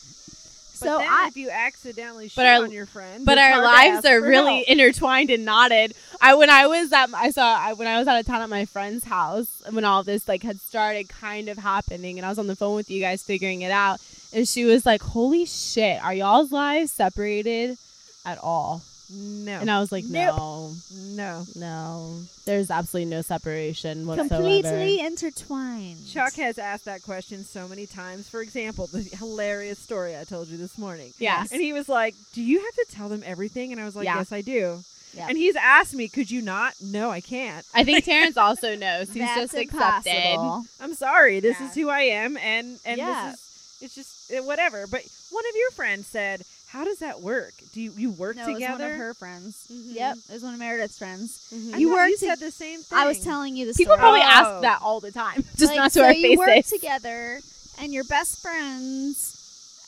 [0.81, 3.63] but so then I if you accidentally But shit our- on your friend, but our
[3.63, 4.69] lives are really help.
[4.69, 5.95] intertwined and knotted.
[6.21, 8.49] I when I was at I saw I, when I was out of town at
[8.49, 12.39] my friend's house when all this like had started kind of happening and I was
[12.39, 14.01] on the phone with you guys figuring it out
[14.33, 17.79] and she was like, "Holy shit, are y'all's lives separated
[18.25, 20.37] at all?" no, And I was like, Nope.
[20.37, 20.73] "No,
[21.15, 21.45] no.
[21.55, 25.99] no, there's absolutely no separation whatsoever." completely intertwined.
[26.09, 28.29] Chuck has asked that question so many times.
[28.29, 31.13] For example, the hilarious story I told you this morning.
[31.19, 31.53] Yes.
[31.53, 34.07] And he was like, "Do you have to tell them everything?" And I was like,
[34.07, 34.17] Yeah.
[34.19, 34.83] "Yes, I do."
[35.15, 35.29] Yeah.
[35.29, 37.65] And he's asked me, "Could you not?" No, I can't.
[37.75, 39.09] I think Terrence also knows.
[39.09, 40.11] He's That's just accepted.
[40.11, 40.65] impossible.
[40.81, 41.39] I'm sorry.
[41.41, 41.69] This Yeah.
[41.69, 43.31] is who I am, and and Yeah.
[43.31, 43.46] this is
[43.81, 44.87] it's just uh, whatever.
[44.87, 47.53] But one of your friends said, "How does that work?
[47.73, 49.67] Do you, you work No, it was together?" one of her friends.
[49.73, 49.95] Mhm.
[49.95, 51.49] Yep, it was one of Meredith's friends.
[51.53, 51.75] Mhm.
[51.75, 52.99] I You thought worked You to- said the same thing.
[52.99, 53.87] I was telling you the same thing.
[53.87, 54.21] People story.
[54.21, 54.55] probably Oh.
[54.55, 57.41] ask that all the time, just Like, not to so our you work together,
[57.79, 59.36] and you're best friends,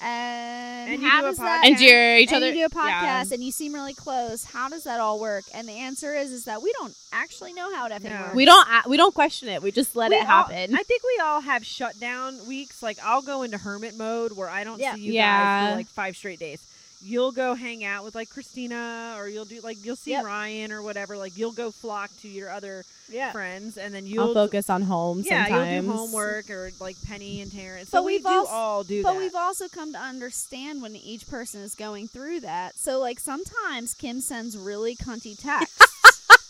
[0.01, 1.64] and, And you how do a does that?
[1.66, 2.46] and you're each and other.
[2.49, 3.22] you do a yeah.
[3.22, 4.44] podcast, and you seem really close.
[4.44, 5.44] How does that all work?
[5.53, 8.20] And the answer is, is that we don't actually know how it effing No.
[8.22, 8.34] works.
[8.34, 9.62] We don't we don't question it.
[9.62, 10.74] We just let We it all- happen.
[10.74, 12.82] I think we all have shutdown weeks.
[12.82, 14.94] Like I'll go into hermit mode where I don't Yeah.
[14.94, 15.42] see you Yeah.
[15.66, 16.61] guys for like five straight days.
[17.01, 20.24] You'll go hang out with like Christina, or you'll do like you'll see Yep.
[20.24, 21.16] Ryan or whatever.
[21.16, 23.30] Like you'll go flock to your other Yeah.
[23.30, 25.72] friends, and then I'll you'll focus on home Yeah, sometimes.
[25.72, 27.88] you'll do homework or like Penny and Terrence.
[27.90, 29.18] But so we we've do als- all do But that.
[29.18, 32.76] we've also come to understand when each person is going through that.
[32.76, 35.84] So, like, sometimes Kim sends really cunty texts.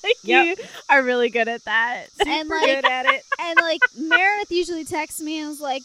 [0.23, 0.55] you
[0.89, 2.07] are really good at that.
[2.27, 3.23] and, Super like, good at it.
[3.41, 5.83] and, like, Meredith usually texts me and is like,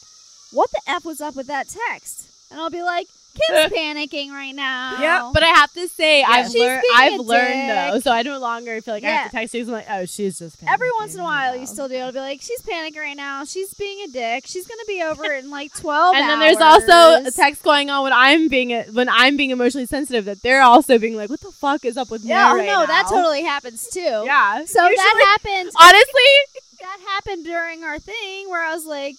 [0.52, 2.30] What the F was up with that text?
[2.52, 4.98] And I'll be like, Kim's panicking right now.
[5.02, 6.82] Yeah, But I have to say, I've She's learned.
[6.84, 7.92] being I've a learned dick.
[7.94, 9.62] though, so I no longer feel like I have to text you.
[9.64, 11.96] I'm like, oh, she's just panicking Every once in a while, you still do.
[11.96, 13.44] It'll be like, She's panicking right now.
[13.46, 14.46] She's being a dick.
[14.48, 17.36] She's going to be over it in like 12 And then there's also a hours."
[17.36, 21.16] text going on when I'm being when I'm being emotionally sensitive that they're also being
[21.16, 23.44] like, what the fuck is up with Yeah, oh, Mary no, right that now?" totally
[23.44, 24.00] happens too.
[24.00, 24.66] Yeah.
[24.66, 25.72] So Usually- that happened.
[25.82, 29.16] honestly, that happened during our thing where I was like,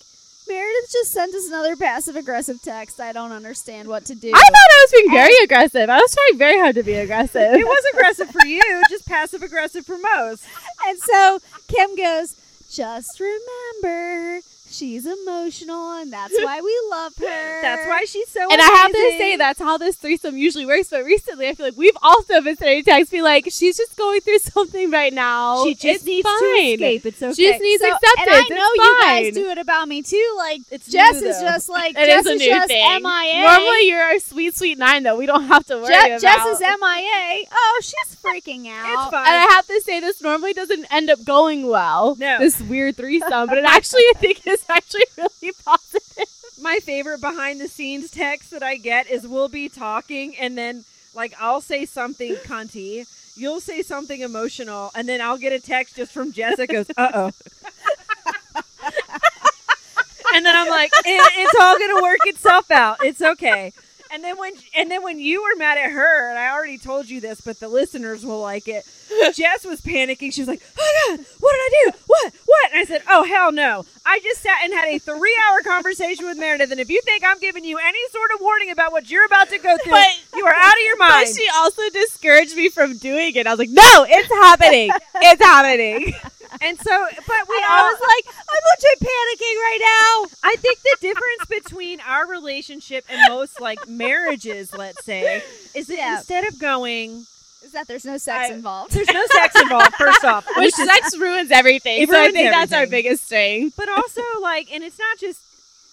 [0.47, 3.01] Meredith just sent us another passive aggressive text.
[3.01, 4.28] I don't understand what to do.
[4.34, 5.88] I thought I was being very aggressive.
[5.88, 7.55] I was trying very hard to be aggressive.
[7.55, 10.45] It was aggressive for you, just passive aggressive for most.
[10.86, 11.38] and so
[11.68, 12.36] Kim goes,
[12.70, 14.40] just remember,
[14.74, 17.60] she's emotional, and that's why we love her.
[17.62, 18.42] That's why she's so.
[18.50, 20.88] and I have to say that's how this threesome usually works.
[20.90, 24.20] But recently, I feel like we've also been sending texts, be like, she's just going
[24.20, 25.64] through something right now.
[25.64, 26.38] she just It's needs fine.
[26.40, 27.06] to escape.
[27.06, 27.32] It's okay.
[27.34, 28.26] She just needs So- acceptance.
[28.26, 29.22] And I know it's you fine.
[29.24, 30.34] guys do it about me too.
[30.36, 33.02] Like It's Jess new, is just like It Jess is a is just thing.
[33.02, 33.40] MIA.
[33.42, 35.16] Normally, you're our sweet, sweet nine though.
[35.16, 36.20] we don't have to worry Je- about.
[36.20, 37.44] Jess is MIA.
[37.52, 38.86] Oh, she's freaking out.
[39.04, 39.26] It's fine.
[39.26, 42.16] And I have to say, this normally doesn't end up going well.
[42.18, 42.38] No.
[42.38, 46.28] This weird threesome, but it actually, I think, is actually really positive.
[46.60, 50.84] My favorite behind the scenes text that I get is we'll be talking and then
[51.14, 53.06] like I'll say something cunty,
[53.36, 57.10] you'll say something emotional, and then I'll get a text just from Jessica goes, uh
[57.14, 57.30] oh.
[60.34, 63.04] and then I'm like, it, it's all gonna work itself out.
[63.04, 63.72] It's okay.
[64.14, 67.08] And then when and then when you were mad at her, and I already told
[67.08, 68.86] you this, but the listeners will like it.
[69.34, 70.32] Jess was panicking.
[70.32, 71.98] She was like, "Oh God, what did I do?
[72.06, 72.32] What?
[72.46, 73.84] What?" And I said, "Oh hell no!
[74.06, 77.40] I just sat and had a three-hour conversation with Meredith, and if you think I'm
[77.40, 80.46] giving you any sort of warning about what you're about to go through, But- you
[80.46, 83.48] are out of your But mind." she also discouraged me from doing it.
[83.48, 84.90] I was like, no, it's happening.
[85.16, 86.14] it's happening.
[86.61, 90.30] And so, but we all I was like, I'm legit panicking right now.
[90.42, 95.42] I think the difference between our relationship and most like marriages, let's say,
[95.74, 96.16] is that Yeah.
[96.18, 97.26] instead of going,
[97.62, 98.92] Is that there's no sex I- involved?
[98.92, 99.94] there's no sex involved.
[99.94, 102.02] First off, Which sex ruins everything.
[102.02, 103.72] It so I ruins think that's our biggest thing.
[103.76, 105.40] but also like, and it's not just.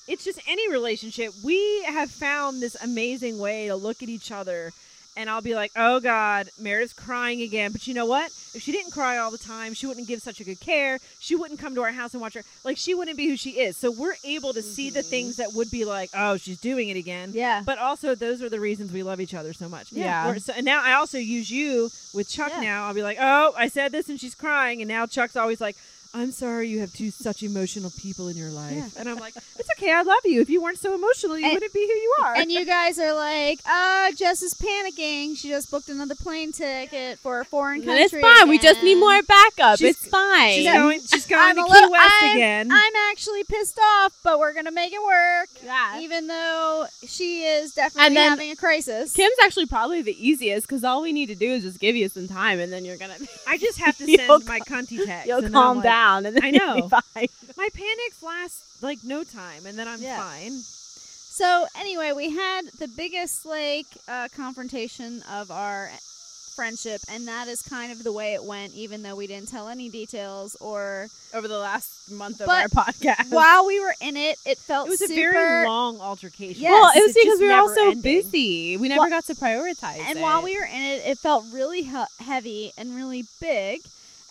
[0.07, 1.31] It's just any relationship.
[1.43, 4.73] We have found this amazing way to look at each other
[5.15, 8.27] and I'll be like, "Oh God, Meredith's crying again." But you know what?
[8.53, 10.99] If she didn't cry all the time, she wouldn't give such a good care.
[11.19, 12.43] She wouldn't come to our house and watch her.
[12.63, 13.77] Like she wouldn't be who she is.
[13.77, 15.51] So we're able to see the things mm-hmm.
[15.51, 17.63] that would be like, "Oh, she's doing it again." Yeah.
[17.65, 19.91] But also, those are the reasons we love each other so much.
[19.91, 20.35] Yeah.
[20.37, 22.51] So, and now I also use you with Chuck.
[22.51, 22.61] Yeah.
[22.61, 25.61] Now I'll be like, "Oh, I said this, and she's crying," and now Chuck's always
[25.61, 25.75] like.
[26.13, 28.73] I'm sorry you have two such emotional people in your life.
[28.75, 28.87] Yeah.
[28.97, 29.91] And I'm like, it's okay.
[29.93, 30.41] I love you.
[30.41, 32.35] If you weren't so emotional, you And- wouldn't be who you are.
[32.35, 35.37] and you guys are like, uh, Jess is panicking.
[35.37, 38.19] She just booked another plane ticket for a foreign And country.
[38.19, 38.49] it's fine.
[38.49, 39.79] We just need more backup.
[39.79, 40.55] She's- it's fine.
[40.55, 42.71] she's going, she's going to Key little- West I'm- again.
[42.73, 45.47] I'm actually pissed off, but we're gonna make it work.
[45.63, 45.99] yeah.
[46.01, 49.13] Even though she is definitely then having a crisis.
[49.13, 52.09] Kim's actually probably the easiest because all we need to do is just give you
[52.09, 53.15] some time, and then you're gonna
[53.47, 55.27] I just have to send my cunty text.
[55.27, 56.89] you'll and calm like, down, and then I know.
[56.89, 57.27] fine.
[57.57, 60.17] My panics last like no time, and then I'm Yeah.
[60.21, 60.51] fine.
[60.51, 65.89] So anyway, we had the biggest like uh, confrontation of our
[66.55, 68.73] friendship, and that is kind of the way it went.
[68.73, 72.83] Even though we didn't tell any details, or Over the last month of But our
[72.85, 75.31] podcast, while we were in it, it felt It was a super.
[75.31, 76.61] very long altercation.
[76.61, 78.77] Yes, well, it was It's because we were all so busy.
[78.77, 80.21] We never Well- got to prioritize and it.
[80.21, 83.81] while we were in it, it felt really he- heavy and really big.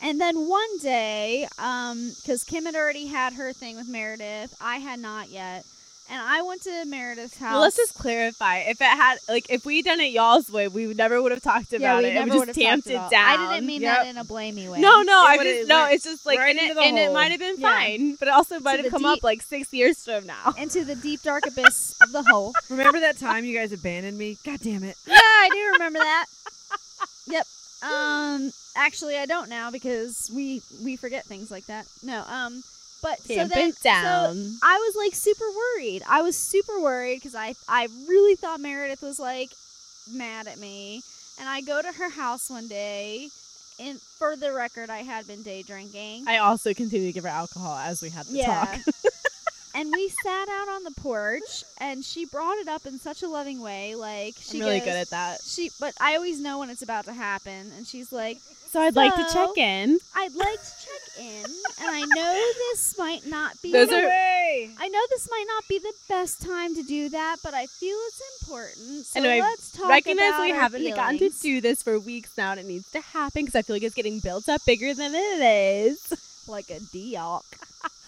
[0.03, 4.99] And then one day, because Kim had already had her thing with Meredith, I had
[4.99, 5.67] not yet,
[6.11, 7.53] and I went to Meredith's house.
[7.53, 8.61] Well, let's just clarify.
[8.61, 11.71] If it had, like, if we done it y'all's way, we never would have talked
[11.73, 12.15] yeah, about we it.
[12.15, 13.41] never we would just have tamped talked it down.
[13.41, 13.97] I didn't mean Yep.
[14.03, 14.81] that in a blamey way.
[14.81, 15.87] No, no, It I just no.
[15.87, 17.71] It's just like, right and, it, and it might have been Yeah.
[17.71, 20.55] fine, but it also might have come deep- up like six years from now.
[20.57, 22.55] Into the deep dark abyss of the hole.
[22.71, 24.39] Remember that time you guys abandoned me?
[24.47, 24.97] God damn it!
[25.07, 26.27] Yeah, I do remember that.
[27.29, 27.47] Yep.
[27.83, 28.51] Um.
[28.77, 31.87] Actually, I don't now because we we forget things like that.
[32.03, 32.25] No.
[32.29, 32.63] Um.
[33.03, 33.89] But so then, it so.
[33.89, 36.03] I was like super worried.
[36.07, 39.51] I was super worried because I I really thought Meredith was like
[40.13, 41.03] mad at me.
[41.39, 43.29] And I go to her house one day.
[43.79, 46.25] And for the record, I had been day drinking.
[46.29, 48.67] I also continue to give her alcohol as we had the yeah.
[48.67, 48.95] talk.
[49.75, 53.29] and we sat out on the porch, and she brought it up in such a
[53.29, 53.95] loving way.
[53.95, 55.41] Like she I'm really goes, good at that.
[55.45, 58.39] She, but I always know when it's about to happen, and she's like,
[58.71, 59.99] So I'd like to check in.
[60.15, 62.41] "I'd like to check in, and I know
[62.71, 64.71] this might not be." Those the are- Way.
[64.79, 67.97] I know this might not be the best time to do that, but I feel
[68.09, 69.07] it's important.
[69.07, 72.61] So Anyway, let's talk Recognize we haven't gotten to do this for weeks now, and
[72.61, 75.41] it needs to happen because I feel like it's getting built up bigger than it
[75.41, 76.45] is.
[76.49, 77.45] like a diok.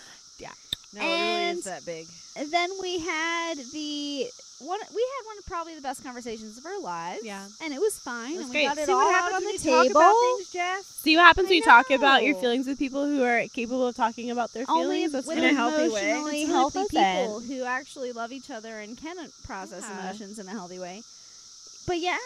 [0.94, 2.06] No, it really And- is that big.
[2.36, 4.26] And then we had the
[4.60, 4.78] one.
[4.94, 7.20] We had one of probably the best conversations of our lives.
[7.24, 7.46] Yeah.
[7.60, 8.32] and it was fine.
[8.32, 8.62] It was and great.
[8.62, 10.00] we got it See all what out happens on when the you talk table.
[10.00, 10.86] about things, Jess?
[10.86, 13.86] See what happens I when you talk about your feelings with people who are capable
[13.88, 15.12] of talking about their Only feelings.
[15.12, 16.10] That's with in a really- healthy way.
[16.10, 20.00] emotionally It's really healthy people who actually love each other and can process Yeah.
[20.08, 21.02] emotions in a healthy way.
[21.86, 22.16] But yeah,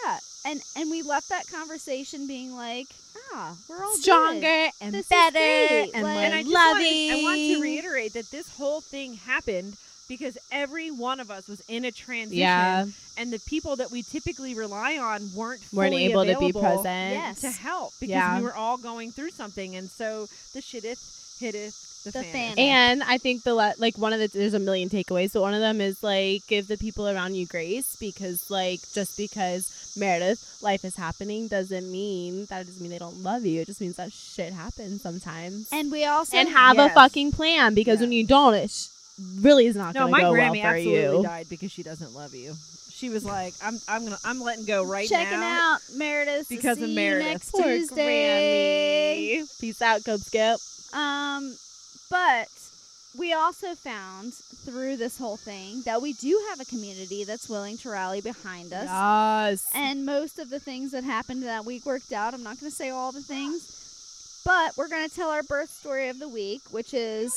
[0.47, 2.87] and and we left that conversation being like,
[3.33, 4.01] ah, we're all good.
[4.01, 7.07] stronger and This better and Like- more And I just loving.
[7.11, 9.75] want I want to reiterate that this whole thing happened
[10.07, 12.85] because every one of us was in a transition, Yeah,
[13.17, 16.85] and the people that we typically rely on weren't weren't able to be present.
[17.15, 17.41] Yes.
[17.41, 18.37] to help because Yeah.
[18.37, 21.03] we were all going through something, and so the shitteth
[21.41, 21.75] hitteth
[22.13, 22.57] the, The fan.
[22.57, 25.53] And I think the le- like one of the there's a million takeaways, but one
[25.53, 30.59] of them is like give the people around you grace because like just because Meredith
[30.61, 33.61] life is happening doesn't mean that it doesn't mean they don't love you.
[33.61, 35.67] It just means that shit happens sometimes.
[35.71, 38.03] And we also and have a fucking plan because Yeah.
[38.05, 38.87] when you don't, it sh-
[39.39, 41.23] really is not No, going my to go well Grammy for absolutely you.
[41.23, 42.53] died because she doesn't love you.
[42.91, 45.17] She was like, "I'm, I'm gonna, I'm letting go right now.
[45.17, 47.25] checking now." out Meredith because to of Meredith.
[47.27, 49.37] You next Poor Tuesday.
[49.43, 49.59] Grammy.
[49.61, 50.57] Peace out, Cub Skip.
[50.97, 51.55] Um,
[52.09, 52.47] but
[53.17, 57.77] we also found through this whole thing that we do have a community that's willing
[57.79, 58.85] to rally behind us.
[58.85, 59.69] Yes.
[59.73, 62.33] And most of the things that happened that week worked out.
[62.33, 65.71] I'm not going to say all the things, but we're going to tell our birth
[65.71, 67.33] story of the week, which is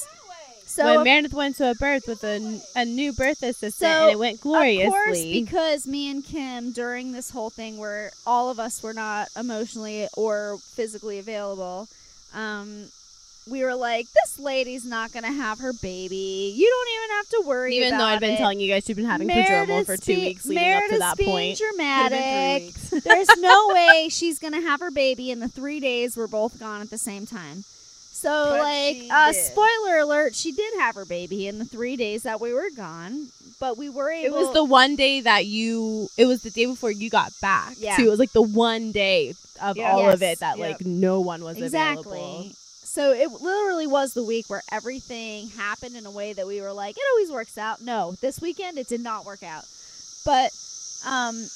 [0.66, 0.84] so.
[0.84, 4.18] when Meredith went to a birth with a, a new birth assistant, So, and it
[4.18, 4.86] went gloriously.
[4.86, 8.94] Of course, because me and Kim during this whole thing, where all of us were
[8.94, 11.88] not emotionally or physically available,
[12.34, 12.86] um,
[13.48, 16.52] we were like, "This lady's not gonna have her baby.
[16.56, 18.38] You don't even have to worry." Even though I'd been it.
[18.38, 21.24] telling you guys she'd been having prodromal for two be- weeks leading Meredith's up to
[21.24, 21.58] that point.
[21.58, 22.74] Could've been three dramatic.
[23.04, 26.80] There's no way she's gonna have her baby in the three days we're both gone
[26.82, 27.64] at the same time.
[28.12, 32.24] So, But like, uh, spoiler alert: she did have her baby in the three days
[32.24, 33.28] that we were gone.
[33.58, 34.36] But we were able.
[34.36, 36.08] It was the one day that you.
[36.18, 37.74] It was the day before you got back.
[37.78, 37.96] Yeah.
[37.96, 38.06] Too.
[38.06, 39.92] It was like the one day of Yeah.
[39.92, 40.68] all of it that Yep.
[40.80, 42.18] like no one was exactly.
[42.18, 42.50] available.
[42.92, 46.72] So it literally was the week where everything happened in a way that we were
[46.72, 47.80] like, it always works out.
[47.80, 49.64] No, this weekend it did not work out.
[50.24, 50.50] But
[51.06, 51.46] um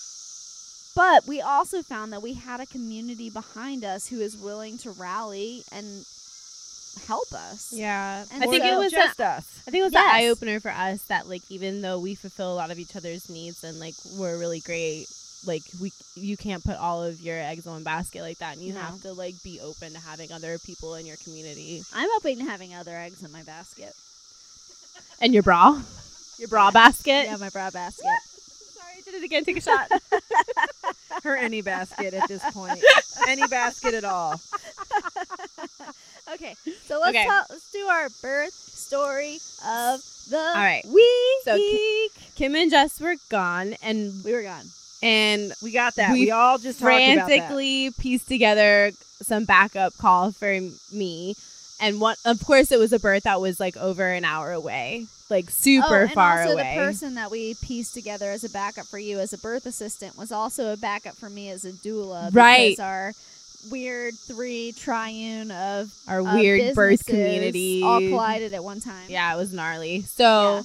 [0.95, 4.93] But we also found that we had a community behind us who is willing to
[4.93, 6.05] rally and
[7.09, 7.73] help us.
[7.73, 9.45] Yeah, And I think so- it was a, just us.
[9.67, 10.05] I think it was Yes.
[10.09, 12.95] an eye opener for us that like even though we fulfill a lot of each
[12.95, 15.07] other's needs and like we're really great,
[15.47, 18.63] like we you can't put all of your eggs in one basket like that, and
[18.65, 18.81] you No.
[18.81, 22.45] have to like be open to having other people in your community I'm open to
[22.45, 23.93] having other eggs in my basket.
[25.21, 25.81] and your bra,
[26.39, 27.27] your bra basket.
[27.27, 28.05] Yeah, my bra basket.
[28.75, 29.45] Sorry, I did it again.
[29.45, 29.89] Take a shot.
[31.23, 32.83] Her any basket at this point.
[33.29, 34.41] any basket at all.
[36.33, 36.55] Okay,
[36.87, 37.25] so let's Okay.
[37.25, 39.37] tell, let's do our birth story
[39.67, 40.85] of the all right.
[40.87, 41.45] week.
[41.45, 41.59] So
[42.35, 44.65] Kim and Jess were gone, and we were gone.
[45.05, 46.13] And We got that.
[46.13, 47.27] We We, all just talked about that.
[47.27, 48.93] frantically pieced together
[49.23, 50.59] some backup call for
[50.93, 51.35] me.
[51.81, 55.07] And what, of course, it was a birth that was like over an hour away,
[55.29, 56.75] like super oh, and far also away.
[56.75, 60.17] the person that we pieced together as a backup for you as a birth assistant
[60.17, 62.33] was also a backup for me as a doula.
[62.35, 62.71] Right.
[62.77, 63.13] Because our
[63.71, 67.83] weird three triune of Our of weird birth community.
[67.83, 69.07] all collided at one time.
[69.09, 70.03] Yeah, it was gnarly.
[70.03, 70.57] So.
[70.57, 70.63] Yeah.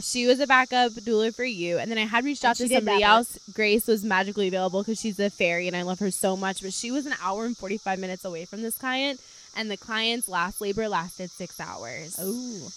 [0.00, 1.78] She was a backup doula for you.
[1.78, 3.38] And then I had reached out to somebody else.
[3.52, 6.62] Grace was magically available because she's a fairy and I love her so much.
[6.62, 9.20] But she was an hour and 45 minutes away from this client.
[9.56, 12.16] And the client's last labor lasted six hours.
[12.20, 12.68] Oh.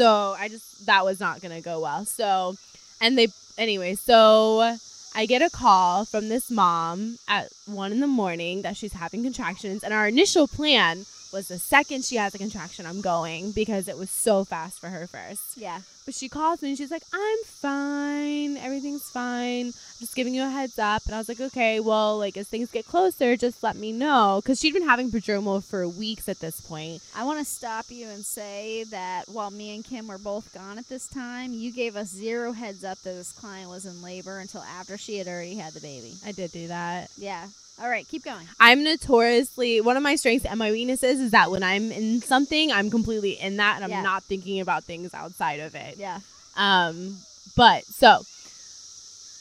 [0.00, 2.04] So I just that was not gonna go well.
[2.04, 2.56] So
[3.00, 3.28] and they
[3.58, 4.76] anyway, so
[5.14, 9.22] I get a call from this mom at one in the morning that she's having
[9.22, 13.88] contractions and our initial plan was the second she has a contraction I'm going because
[13.88, 15.56] it was so fast for her first.
[15.56, 15.80] Yeah.
[16.04, 18.56] But she calls me and she's like, I'm fine.
[18.56, 19.66] Everything's fine.
[19.66, 21.02] I'm just giving you a heads up.
[21.06, 24.40] And I was like, okay, well, like as things get closer, just let me know.
[24.42, 27.02] Because she'd been having prodromal for weeks at this point.
[27.14, 30.78] I want to stop you and say that while me and Kim were both gone
[30.78, 34.38] at this time, you gave us zero heads up that this client was in labor
[34.38, 36.14] until after she had already had the baby.
[36.26, 37.10] I did do that.
[37.16, 37.46] Yeah.
[37.80, 38.46] All right, keep going.
[38.58, 42.70] I'm notoriously one of my strengths and my weaknesses is that when I'm in something,
[42.70, 44.02] I'm completely in that and I'm Yeah.
[44.02, 45.96] not thinking about things outside of it.
[45.96, 46.20] Yeah.
[46.56, 47.16] Um,
[47.56, 48.22] but so,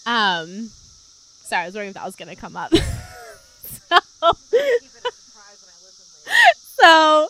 [0.05, 0.69] um,
[1.43, 2.71] sorry, I was wondering if that was gonna come up.
[2.73, 3.99] so,
[6.79, 7.27] so,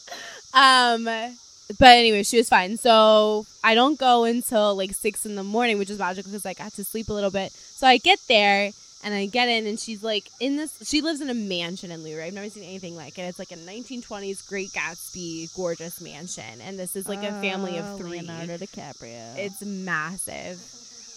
[0.53, 2.78] um, but anyway, she was fine.
[2.78, 6.53] So I don't go until like six in the morning, which is magical because I
[6.53, 7.51] got to sleep a little bit.
[7.51, 8.70] So I get there
[9.03, 10.77] and I get in, and she's like in this.
[10.87, 12.27] She lives in a mansion in Luray.
[12.27, 13.23] I've never seen anything like it.
[13.23, 17.83] It's like a 1920s Great Gatsby gorgeous mansion, and this is like a family Oh,
[17.93, 18.19] of three.
[18.19, 19.37] Leonardo DiCaprio.
[19.37, 20.59] It's massive.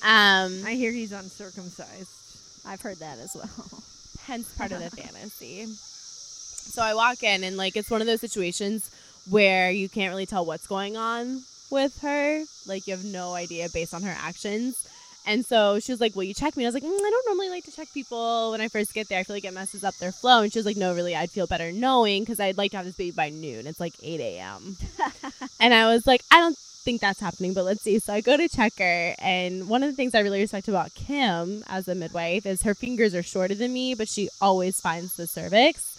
[0.04, 2.66] Um, I hear he's uncircumcised.
[2.66, 3.82] I've heard that as well.
[4.26, 5.66] hence part of the fantasy.
[5.66, 8.90] So I walk in and like it's one of those situations
[9.28, 12.42] where you can't really tell what's going on with her.
[12.66, 14.76] Like you have no idea based on her actions.
[15.24, 17.10] And so she was like, "Will you check me?" And I was like, mm, "I
[17.10, 19.20] don't normally like to check people when I first get there.
[19.20, 21.30] I feel like it messes up their flow." And she was like, "No, really, I'd
[21.30, 23.66] feel better knowing because I'd like to have this baby by noon.
[23.66, 24.76] It's like eight a.m."
[25.60, 28.36] and I was like, "I don't think that's happening, but let's see." So I go
[28.36, 31.94] to check her, and one of the things I really respect about Kim as a
[31.94, 35.98] midwife is her fingers are shorter than me, but she always finds the cervix,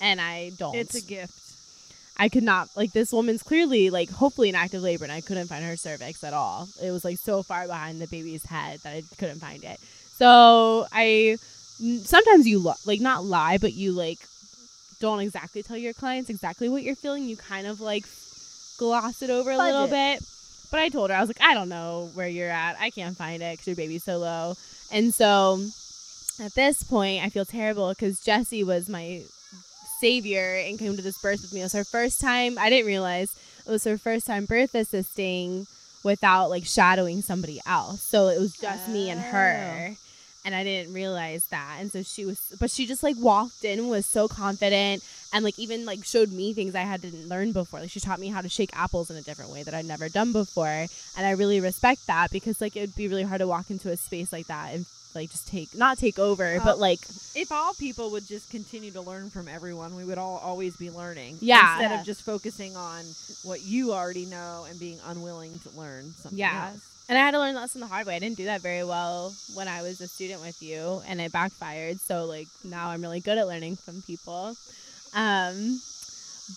[0.00, 0.76] and I don't.
[0.76, 1.41] It's a gift.
[2.16, 5.48] I could not like this woman's clearly like hopefully in active labor, and I couldn't
[5.48, 6.68] find her cervix at all.
[6.82, 9.78] It was like so far behind the baby's head that I couldn't find it.
[10.16, 11.36] So I
[12.04, 14.18] sometimes you li- like not lie, but you like
[15.00, 17.24] don't exactly tell your clients exactly what you're feeling.
[17.24, 18.04] You kind of like
[18.78, 20.22] gloss it over a little bit.
[20.70, 22.76] But I told her I was like, I don't know where you're at.
[22.80, 24.54] I can't find it because your baby's so low.
[24.90, 25.60] And so
[26.40, 29.22] at this point, I feel terrible because Jesse was my
[30.02, 31.60] savior and came to this birth with me.
[31.60, 32.58] It was her first time.
[32.58, 35.68] I didn't realize it was her first time birth assisting
[36.02, 38.02] without like shadowing somebody else.
[38.02, 39.90] So it was just me and her.
[39.92, 39.96] Oh.
[40.44, 41.76] And I didn't realize that.
[41.78, 45.56] And so she was, but she just like walked in, was so confident, and like
[45.56, 47.78] even like showed me things I hadn't learned before.
[47.78, 50.08] Like she taught me how to shake apples in a different way that I'd never
[50.08, 50.66] done before.
[51.16, 53.92] And I really respect that because like it would be really hard to walk into
[53.92, 54.84] a space like that and
[55.14, 56.64] like just take, not take over, Oh.
[56.64, 57.00] but like
[57.34, 60.90] If all people would just continue to learn from everyone, we would all always be
[60.90, 61.38] learning.
[61.40, 61.74] Yeah.
[61.76, 62.00] Instead Yeah.
[62.00, 63.04] of just focusing on
[63.42, 66.70] what you already know and being unwilling to learn something Yeah.
[66.72, 66.80] else.
[67.08, 68.16] And I had to learn that lesson the hard way.
[68.16, 71.32] I didn't do that very well when I was a student with you, and it
[71.32, 72.00] backfired.
[72.00, 74.56] So like now I'm really good at learning from people.
[75.14, 75.80] Um,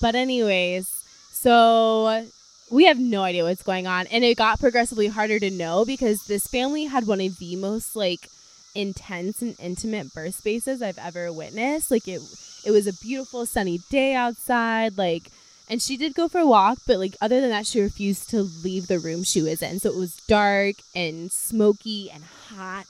[0.02, 0.88] but anyways,
[1.32, 2.26] so
[2.72, 6.26] we have no idea what's going on, and it got progressively harder to know because
[6.28, 8.30] this family had one of the most like
[8.76, 11.90] intense and intimate birth spaces I've ever witnessed.
[11.90, 12.22] Like it,
[12.66, 14.98] it was a beautiful sunny day outside.
[14.98, 15.32] Like
[15.68, 18.44] and she did go for a walk, but like other than that, she refused to
[18.44, 19.80] leave the room she was in.
[19.80, 22.86] So it was dark and smoky and hot.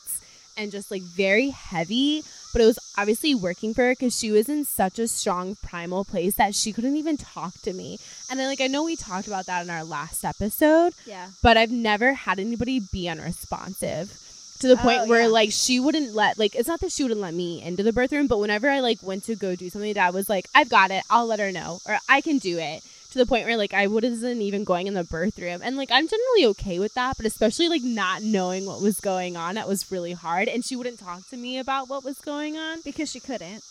[0.58, 2.24] and just like very heavy.
[2.52, 6.06] But it was obviously working for her because she was in such a strong primal
[6.06, 8.00] place that she couldn't even talk to me.
[8.32, 11.28] And then, like, I know we talked about that in our last episode, Yeah.
[11.44, 14.18] but I've never had anybody be unresponsive
[14.60, 15.28] to the point Oh, where yeah.
[15.28, 18.12] like she wouldn't let like it's not that she wouldn't let me into the birth
[18.12, 20.92] room, but whenever I like went to go do something, dad was like, "I've got
[20.92, 21.04] it.
[21.10, 23.88] I'll let her know, or I can do it." To the point where like I
[23.88, 27.26] wasn't even going in the birth room, and like I'm generally okay with that, but
[27.26, 30.50] especially like not knowing what was going on, that was really hard.
[30.50, 33.64] And she wouldn't talk to me about what was going on Because she couldn't.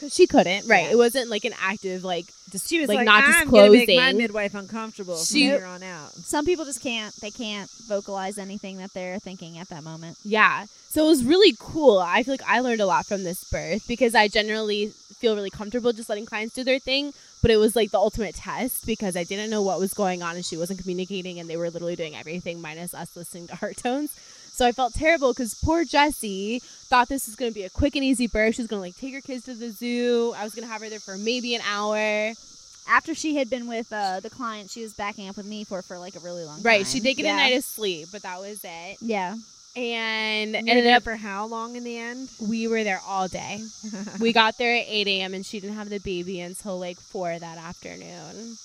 [0.00, 0.66] Because she couldn't.
[0.66, 0.84] Right?
[0.86, 0.92] Yeah.
[0.92, 3.88] It wasn't like an active like just She was like, like, not I'm gonna make
[3.88, 6.12] my midwife uncomfortable from She- here on out.
[6.14, 7.14] Some people just can't.
[7.20, 10.18] They can't vocalize anything that they're thinking at that moment.
[10.24, 10.66] Yeah.
[10.88, 11.98] So it was really cool.
[11.98, 14.88] I feel like I learned a lot from this birth because I generally
[15.18, 17.12] feel really comfortable just letting clients do their thing.
[17.42, 20.34] But it was like the ultimate test because I didn't know what was going on
[20.36, 23.76] and she wasn't communicating and they were literally doing everything minus us listening to heart
[23.76, 24.14] tones.
[24.52, 27.96] So I felt terrible because poor Jessie thought this was going to be a quick
[27.96, 28.56] and easy birth.
[28.56, 30.34] She was going to like take her kids to the zoo.
[30.36, 32.32] I was going to have her there for maybe an hour.
[32.88, 35.80] After she had been with uh, the client, she was backing up with me for
[35.82, 36.64] for like a really long time.
[36.64, 36.86] Right.
[36.86, 37.34] She did get yeah.
[37.34, 38.96] a night of sleep, but that was it.
[39.00, 39.36] Yeah.
[39.76, 42.28] And ended up, for how long in the end?
[42.40, 43.62] we were there all day.
[44.20, 45.32] we got there at 8 a.m.
[45.32, 48.56] and she didn't have the baby until like 4 that afternoon.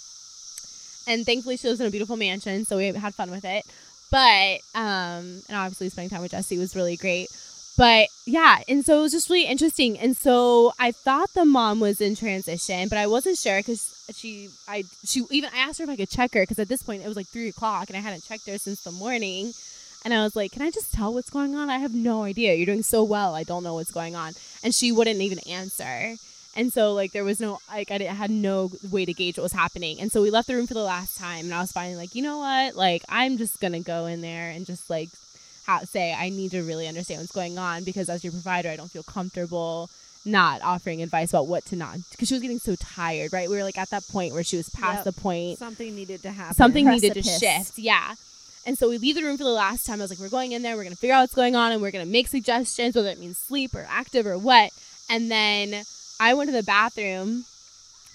[1.08, 3.66] And thankfully, she lives in a beautiful mansion, so we had fun with it.
[4.12, 7.30] But, um, and obviously, spending time with Jessie was really great.
[7.78, 10.00] But yeah, and so it was just really interesting.
[10.00, 14.50] And so I thought the mom was in transition, but I wasn't sure because she,
[14.68, 17.04] I, she even I asked her if I could check her because at this point
[17.04, 19.52] it was like three o'clock and I hadn't checked her since the morning.
[20.06, 21.70] And I was like, "Can I just tell what's going on?
[21.70, 22.54] I have no idea.
[22.54, 23.34] You're doing so well.
[23.34, 24.34] I don't know what's going on."
[24.64, 26.16] And she wouldn't even answer.
[26.56, 29.44] And so like there was no like I didn't, had no way to gauge what
[29.44, 30.00] was happening.
[30.00, 32.16] And so we left the room for the last time, and I was finally like,
[32.16, 32.76] you know what?
[32.76, 35.10] Like I'm just gonna go in there and just like
[35.66, 38.76] how, say I need to really understand what's going on because as your provider, I
[38.78, 39.90] don't feel comfortable
[40.28, 43.34] not offering advice about what to not because she was getting so tired.
[43.34, 43.50] Right?
[43.50, 45.16] We were like at that point where she was past Yep.
[45.16, 46.56] the point Something needed to happen.
[46.56, 47.78] something needed to shift.
[47.78, 48.16] Yeah.
[48.68, 50.00] And so we leave the room for the last time.
[50.00, 51.82] I was like, we're going in there, we're gonna figure out what's going on, and
[51.82, 54.72] we're gonna make suggestions, whether it means sleep or active or what.
[55.10, 55.84] And then
[56.20, 57.46] I went to the bathroom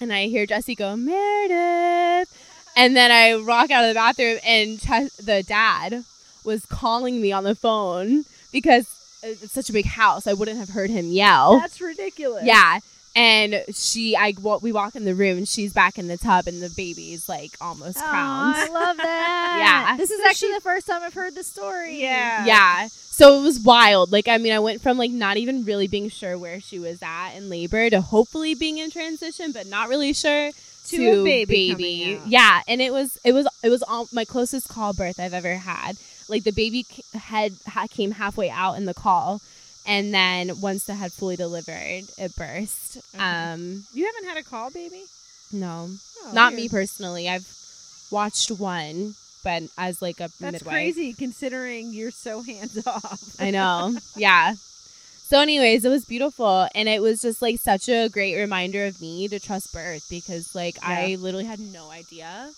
[0.01, 2.29] and I hear Jesse go, Meredith.
[2.77, 6.05] And then I walk out of the bathroom and Ch- the dad
[6.45, 8.87] was calling me on the phone because
[9.23, 10.27] uh, it's such a big house.
[10.27, 11.59] I wouldn't have heard him yell.
[11.59, 12.45] That's ridiculous.
[12.45, 12.79] Yeah.
[13.17, 16.47] And she, I, wa- we walk in the room and she's back in the tub
[16.47, 18.57] and the baby's like almost Aw, crowned.
[18.57, 19.57] I love that.
[19.61, 19.97] Yeah.
[19.97, 22.01] This is So actually she- the first time I've heard the story.
[22.01, 22.45] Yeah.
[22.47, 22.89] Yeah.
[22.91, 24.13] So it was wild.
[24.13, 27.01] Like, I mean, I went from like not even really being sure where she was
[27.03, 30.51] at in labor to hopefully being in transition, but not really sure
[30.87, 32.27] To a baby coming out.
[32.29, 35.57] Yeah, and it was it was it was all, my closest caul birth I've ever
[35.57, 35.97] had.
[36.29, 39.43] Like the baby c- head ha- came halfway out in the caul,
[39.91, 42.99] and then once the head fully delivered, it burst.
[43.15, 43.23] Okay.
[43.23, 45.03] Um, You haven't had a caul, baby?
[45.53, 45.89] no,
[46.25, 47.29] Oh, not me personally.
[47.29, 47.47] I've
[48.11, 50.73] watched one, but as like a That's midwife.
[50.75, 53.21] crazy considering you're so hands off.
[53.41, 53.97] I know.
[54.17, 54.55] Yeah.
[55.31, 59.01] So, anyways, it was beautiful, and it was just like such a great reminder of
[59.01, 62.51] me to trust birth because, like, I literally had no idea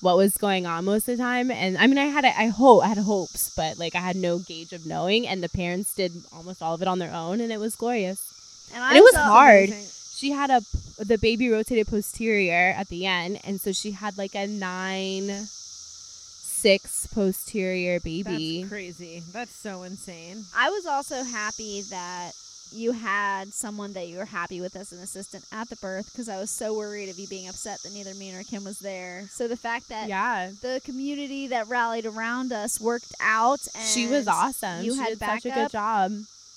[0.00, 2.82] what was going on most of the time, and I mean, I had I hope
[2.84, 6.12] I had hopes, but like I had no gauge of knowing, and the parents did
[6.32, 8.70] almost all of it on their own, and it was glorious.
[8.74, 9.68] And, And it was saw- hard.
[9.68, 9.86] Amazing.
[10.16, 10.60] She had a
[11.02, 17.06] the baby rotated posterior at the end, and so she had like a nine six
[17.06, 18.60] posterior baby.
[18.60, 19.22] That's crazy.
[19.32, 20.44] That's so insane.
[20.54, 22.32] I was also happy that
[22.72, 26.28] you had someone that you were happy with as an assistant at the birth because
[26.28, 29.24] I was so worried of you being upset that neither me nor Kim was there.
[29.30, 30.50] So the fact that yeah.
[30.62, 34.84] the community that rallied around us worked out and She was awesome.
[34.84, 36.12] You she had did such a good job.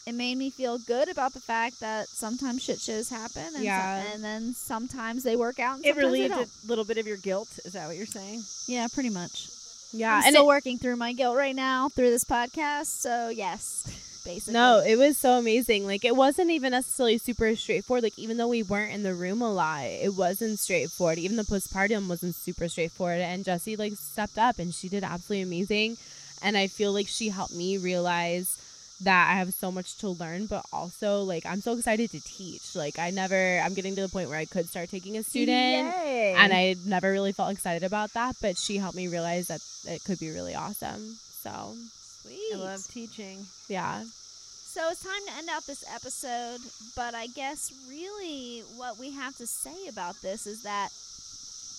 [0.06, 3.62] It made me feel good about the fact that sometimes shit shows happen and, so-
[3.62, 4.04] Yeah.
[4.14, 6.50] and then sometimes they work out and It sometimes they relieved don't.
[6.64, 7.48] a little bit of your guilt.
[7.64, 8.44] Is that what you're saying?
[8.68, 9.48] Yeah, pretty much.
[9.94, 12.88] Yeah, I'm and still it- working through my guilt right now through this podcast.
[12.88, 13.88] So yes,
[14.24, 14.54] basically.
[14.54, 15.86] no, it was so amazing.
[15.86, 18.04] Like it wasn't even necessarily super straightforward.
[18.04, 21.18] Like even though we weren't in the room a lot, it wasn't straightforward.
[21.18, 23.22] Even the postpartum wasn't super straightforward.
[23.22, 25.98] And Jessie like stepped up and she did absolutely amazing.
[26.42, 28.58] And I feel like she helped me realize
[29.02, 32.76] that I have so much to learn, but also like I'm so excited to teach.
[32.76, 35.94] Like I never, I'm getting to the point where I could start taking a student.
[35.94, 36.34] Yay.
[36.38, 40.04] and I never really felt excited about that, but she helped me realize that it
[40.04, 41.18] could be really awesome.
[41.42, 41.76] So,
[42.24, 42.54] Sweet.
[42.54, 43.46] I love teaching.
[43.68, 44.04] yeah.
[44.04, 46.60] So it's time to end out this episode,
[46.96, 50.90] but I guess really what we have to say about this is that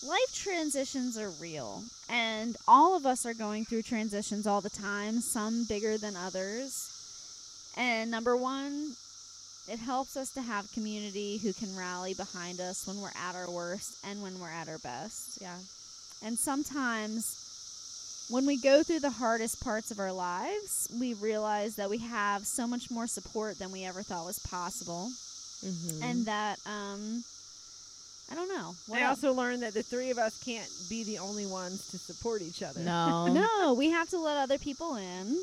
[0.09, 5.21] life transitions are real, and all of us are going through transitions all the time,
[5.21, 7.73] some bigger than others.
[7.77, 8.93] And number one,
[9.69, 13.51] it helps us to have community who can rally behind us when we're at our
[13.51, 15.41] worst and when we're at our best.
[15.41, 15.57] Yeah.
[16.23, 17.44] And sometimes
[18.29, 22.47] when we go through the hardest parts of our lives, we realize that we have
[22.47, 25.11] so much more support than we ever thought was possible.
[25.65, 26.03] Mm-hmm.
[26.03, 27.23] And that, um,
[28.31, 28.75] I don't know.
[28.87, 29.23] What I else?
[29.23, 32.63] also learned that the three of us can't be the only ones to support each
[32.63, 32.81] other.
[32.81, 33.27] no.
[33.61, 35.39] no, we have to let other people in.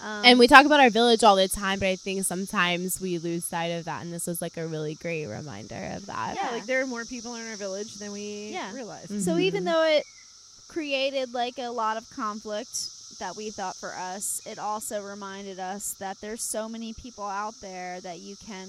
[0.00, 3.18] Um, And we talk about our village all the time, but I think sometimes we
[3.18, 4.02] lose sight of that.
[4.02, 6.34] And this was like a really great reminder of that.
[6.36, 6.50] Yeah, Yeah.
[6.52, 8.72] like there are more people in our village than we Yeah.
[8.74, 9.10] realized.
[9.10, 9.24] Mhm.
[9.24, 10.04] So even though it
[10.68, 15.94] created like a lot of conflict that we thought for us, it also reminded us
[15.94, 18.68] that there's so many people out there that you can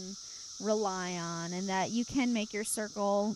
[0.61, 3.35] rely on and that you can make your circle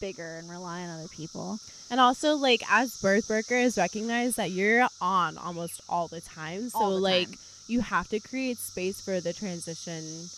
[0.00, 1.58] bigger and rely on other people.
[1.90, 6.68] And also, like, as birth workers, recognize that you're on almost all the time.
[6.70, 7.38] So, the like, time.
[7.68, 10.28] you have to create space for the transition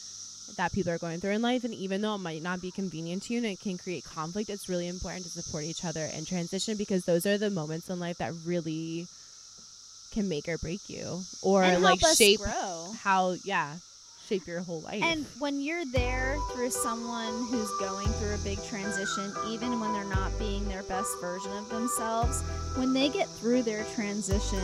[0.57, 1.65] that people are going through in life.
[1.65, 4.51] And even though it might not be convenient to you and it can create conflict,
[4.51, 8.01] it's really important to support each other in transition because those are the moments in
[8.01, 9.07] life that really
[10.13, 12.93] can make or break you or and like shape grow.
[13.03, 13.75] how, yeah,
[14.27, 15.03] shape your whole life.
[15.03, 20.05] And when you're there through someone who's going through a big transition, even when they're
[20.05, 22.43] not being their best version of themselves,
[22.77, 24.59] when they get through their transition,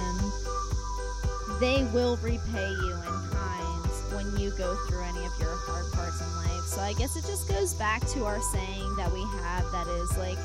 [1.60, 3.71] they will repay you in kind
[4.14, 6.64] when you go through any of your hard parts in life.
[6.66, 10.16] So I guess it just goes back to our saying that we have that is
[10.18, 10.38] like,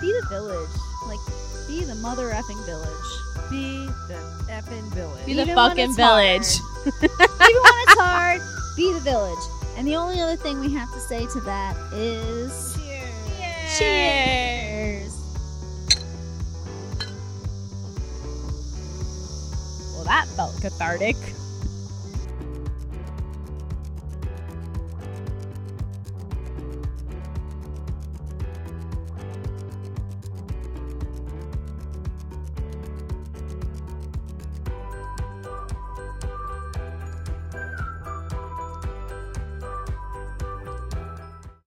[0.00, 0.68] be the village.
[1.06, 1.20] Like,
[1.68, 3.10] be the mother effing village.
[3.50, 4.18] Be the
[4.48, 5.26] effing village.
[5.26, 6.48] Be the even fucking it's village.
[6.86, 8.40] even when it's hard,
[8.76, 9.38] be the village.
[9.76, 13.78] And the only other thing we have to say to that is Cheers.
[13.78, 15.16] cheers.
[19.94, 21.16] Well, that felt cathartic.